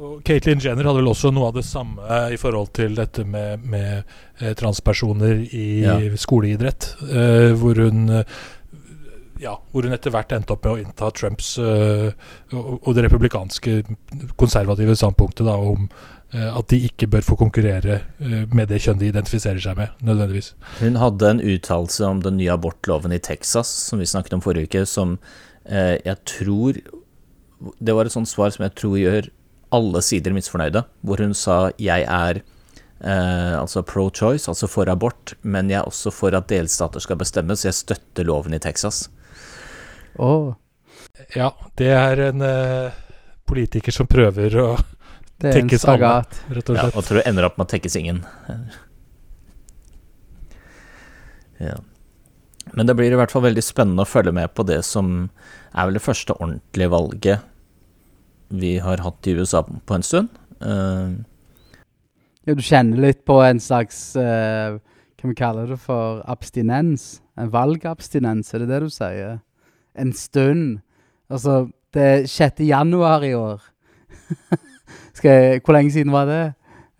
Og 0.00 0.22
Caitlyn 0.24 0.60
Jenner 0.62 0.86
hadde 0.88 1.02
vel 1.02 1.10
også 1.10 1.30
noe 1.34 1.50
av 1.50 1.56
det 1.58 1.66
samme 1.68 2.00
i 2.32 2.38
forhold 2.40 2.70
til 2.78 2.94
dette 2.96 3.26
med, 3.28 3.60
med 3.68 4.02
eh, 4.40 4.54
transpersoner 4.58 5.42
i 5.52 5.66
Ja. 5.84 5.98
skoleidrett, 6.16 6.94
eh, 7.10 7.52
hvor 7.60 7.76
hun 7.82 8.24
ja, 9.42 9.56
hvor 9.72 9.82
hun 9.82 9.92
etter 9.92 10.12
hvert 10.14 10.32
endte 10.32 10.54
opp 10.54 10.64
med 10.64 10.72
å 10.72 10.80
innta 10.80 11.10
Trumps 11.10 11.56
eh, 11.58 12.12
og, 12.54 12.76
og 12.86 12.94
det 12.94 13.04
republikanske 13.08 13.80
konservative 14.38 14.94
standpunktet 14.96 15.44
da, 15.48 15.56
om 15.58 15.88
eh, 16.32 16.48
at 16.48 16.68
de 16.70 16.78
ikke 16.86 17.10
bør 17.10 17.26
få 17.26 17.36
konkurrere 17.40 18.00
med 18.54 18.70
det 18.70 18.78
kjønn 18.86 19.00
de 19.02 19.10
identifiserer 19.10 19.60
seg 19.60 19.76
med, 19.82 19.92
nødvendigvis. 20.00 20.52
Hun 20.78 20.96
hadde 21.02 21.34
en 21.34 21.42
uttalelse 21.42 22.06
om 22.06 22.22
den 22.22 22.38
nye 22.38 22.54
abortloven 22.54 23.12
i 23.12 23.20
Texas, 23.22 23.68
som 23.90 23.98
vi 24.00 24.06
snakket 24.08 24.38
om 24.38 24.44
forrige 24.46 24.70
uke, 24.70 24.86
som 24.86 25.18
jeg 25.68 26.16
tror 26.26 26.80
Det 27.78 27.94
var 27.94 28.08
et 28.08 28.10
sånt 28.14 28.26
svar 28.26 28.50
som 28.50 28.64
jeg 28.64 28.72
tror 28.74 28.96
gjør 28.98 29.28
alle 29.72 30.02
sider 30.04 30.34
misfornøyde, 30.36 30.84
hvor 31.02 31.22
hun 31.22 31.34
sa 31.34 31.70
'jeg 31.78 32.04
er 32.04 32.42
eh, 33.04 33.54
altså 33.58 33.82
pro-choice, 33.82 34.48
altså 34.48 34.68
for 34.68 34.88
abort, 34.88 35.34
men 35.42 35.70
jeg 35.70 35.80
er 35.80 35.88
også 35.88 36.12
for 36.12 36.34
at 36.36 36.48
delstater 36.48 37.00
skal 37.00 37.16
bestemme, 37.16 37.56
så 37.56 37.68
jeg 37.68 37.74
støtter 37.74 38.24
loven 38.24 38.54
i 38.54 38.58
Texas'. 38.58 39.08
Oh. 40.18 40.54
Ja, 41.36 41.50
det 41.78 41.88
er 41.88 42.28
en 42.28 42.42
eh, 42.42 42.92
politiker 43.46 43.92
som 43.92 44.06
prøver 44.06 44.56
å 44.60 44.76
Tekkes 45.42 45.84
alle. 45.90 46.22
Rett 46.54 46.70
og 46.70 46.76
Ja, 46.76 46.84
og 46.94 47.02
tror 47.02 47.18
du 47.18 47.26
ender 47.26 47.48
opp 47.48 47.56
med 47.58 47.66
å 47.66 47.70
tekkes 47.72 47.96
ingen. 47.98 48.20
Ja. 51.58 51.78
Men 52.72 52.86
det 52.86 52.94
blir 52.94 53.10
i 53.10 53.18
hvert 53.18 53.32
fall 53.34 53.42
veldig 53.42 53.64
spennende 53.64 54.04
å 54.04 54.08
følge 54.08 54.32
med 54.34 54.54
på 54.54 54.62
det 54.66 54.84
som 54.86 55.30
er 55.74 55.88
vel 55.88 55.98
det 55.98 56.04
første 56.04 56.36
ordentlige 56.38 56.92
valget 56.92 57.48
vi 58.52 58.76
har 58.84 59.02
hatt 59.04 59.26
i 59.26 59.34
USA 59.38 59.62
på 59.64 59.96
en 59.96 60.06
stund. 60.06 60.28
Eh, 60.60 61.12
Ja, 62.42 62.54
du 62.58 62.62
kjenner 62.62 62.98
litt 62.98 63.20
på 63.24 63.36
en 63.44 63.60
slags 63.62 64.16
uh, 64.18 64.80
Kan 65.14 65.30
vi 65.30 65.36
kalle 65.38 65.62
det 65.70 65.76
for 65.78 66.24
abstinens? 66.26 67.20
En 67.38 67.52
valgabstinens, 67.52 68.50
er 68.50 68.64
det 68.64 68.72
det 68.72 68.80
du 68.82 68.88
sier? 68.90 69.36
En 69.94 70.10
stund. 70.12 70.80
Altså, 71.30 71.68
det 71.94 72.02
er 72.02 72.26
6. 72.26 72.64
januar 72.66 73.22
i 73.22 73.30
år. 73.38 73.62
Skal 75.16 75.30
jeg, 75.30 75.62
hvor 75.62 75.76
lenge 75.76 75.94
siden 75.94 76.12
var 76.12 76.26
det? 76.26 76.42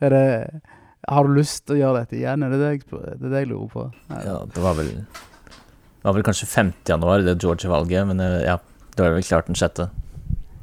Er 0.00 0.14
det 0.14 0.60
Har 1.08 1.26
du 1.26 1.34
lyst 1.34 1.66
til 1.66 1.76
å 1.76 1.80
gjøre 1.80 2.04
dette 2.04 2.20
igjen? 2.20 2.46
Er 2.46 2.54
det 2.54 2.60
det 2.60 2.70
jeg, 2.70 2.84
det, 2.92 3.02
er 3.18 3.32
det 3.32 3.42
jeg 3.42 3.50
lurer 3.50 3.72
på? 3.72 3.88
Nei. 4.12 4.20
ja, 4.28 4.36
det 4.46 4.62
var 4.62 4.78
vel 4.78 4.92
Det 4.94 6.06
var 6.06 6.14
vel 6.14 6.26
kanskje 6.26 6.46
5. 6.52 6.72
januar, 6.88 7.26
det 7.26 7.40
Georgia-valget, 7.42 8.06
men 8.06 8.22
eh, 8.22 8.44
ja, 8.46 8.60
det 8.94 9.02
var 9.02 9.16
vel 9.16 9.26
klart 9.26 9.50
den 9.50 9.58
sjette. 9.58 9.90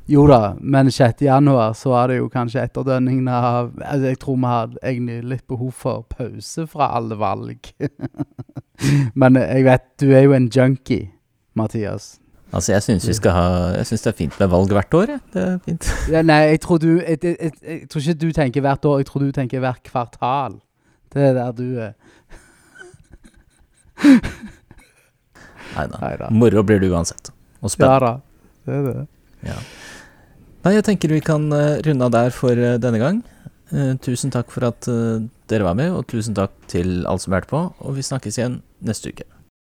Jo 0.10 0.24
da, 0.26 0.56
men 0.60 0.92
6. 0.92 1.22
januar 1.22 1.74
så 1.78 1.92
var 1.94 2.10
det 2.10 2.16
jo 2.18 2.30
kanskje 2.34 2.64
etterdønningene 2.66 3.34
av 3.34 3.68
altså 3.78 4.10
Jeg 4.10 4.18
tror 4.24 4.38
vi 4.40 4.50
hadde 4.50 4.80
egentlig 4.82 5.18
litt 5.36 5.44
behov 5.48 5.72
for 5.78 6.06
pause 6.10 6.66
fra 6.72 6.88
alle 6.98 7.18
valg. 7.20 7.70
men 9.22 9.38
jeg 9.38 9.68
vet, 9.68 9.86
du 10.02 10.08
er 10.10 10.26
jo 10.26 10.34
en 10.34 10.48
junkie, 10.50 11.12
Mathias. 11.54 12.16
Altså, 12.50 12.72
jeg 12.74 12.82
syns 12.82 13.06
vi 13.06 13.14
skal 13.14 13.36
ha 13.36 13.50
Jeg 13.76 13.86
syns 13.86 14.02
det 14.08 14.10
er 14.10 14.16
fint 14.18 14.40
med 14.40 14.50
valg 14.50 14.74
hvert 14.74 14.96
år, 14.98 15.12
jeg. 15.14 15.22
Det 15.36 15.44
er 15.44 15.60
fint. 15.68 15.92
Ja, 16.16 16.24
nei, 16.26 16.40
jeg 16.56 16.62
tror 16.66 16.82
du 16.82 16.88
jeg, 16.96 17.20
jeg, 17.22 17.52
jeg, 17.62 17.84
tror 17.92 18.02
ikke 18.02 18.18
du 18.24 18.32
tenker 18.34 18.66
hvert 18.66 18.90
år, 18.90 19.04
jeg 19.04 19.10
tror 19.12 19.26
du 19.28 19.32
tenker 19.36 19.62
hvert 19.62 19.84
kvartal. 19.86 20.58
Det 21.14 21.28
er 21.28 21.38
der 21.38 21.54
du 21.54 21.68
er. 21.86 21.94
Nei 25.78 25.86
da. 26.18 26.34
Moro 26.34 26.66
blir 26.66 26.82
det 26.82 26.90
uansett. 26.90 27.30
Og 27.62 27.78
Ja 27.78 28.00
da. 28.02 28.14
Det 28.66 28.74
er 28.74 28.90
det. 28.90 29.08
Ja. 29.46 29.62
Nei, 30.60 30.74
jeg 30.76 30.84
tenker 30.90 31.12
vi 31.14 31.22
kan 31.24 31.46
eh, 31.56 31.80
runde 31.86 32.08
av 32.10 32.12
der 32.12 32.34
for 32.36 32.52
eh, 32.60 32.76
denne 32.84 33.00
gang. 33.00 33.22
Eh, 33.72 33.94
tusen 34.04 34.34
takk 34.34 34.52
for 34.52 34.68
at 34.68 34.90
dere 35.50 35.64
var 35.66 35.78
med, 35.80 35.94
og 35.96 36.08
tusen 36.12 36.36
takk 36.36 36.52
til 36.72 37.06
alle 37.08 37.24
som 37.24 37.36
hørte 37.36 37.52
på. 37.52 37.62
Og 37.80 37.96
vi 37.96 38.04
snakkes 38.04 38.42
igjen 38.42 38.60
neste 38.84 39.14
uke. 39.14 39.28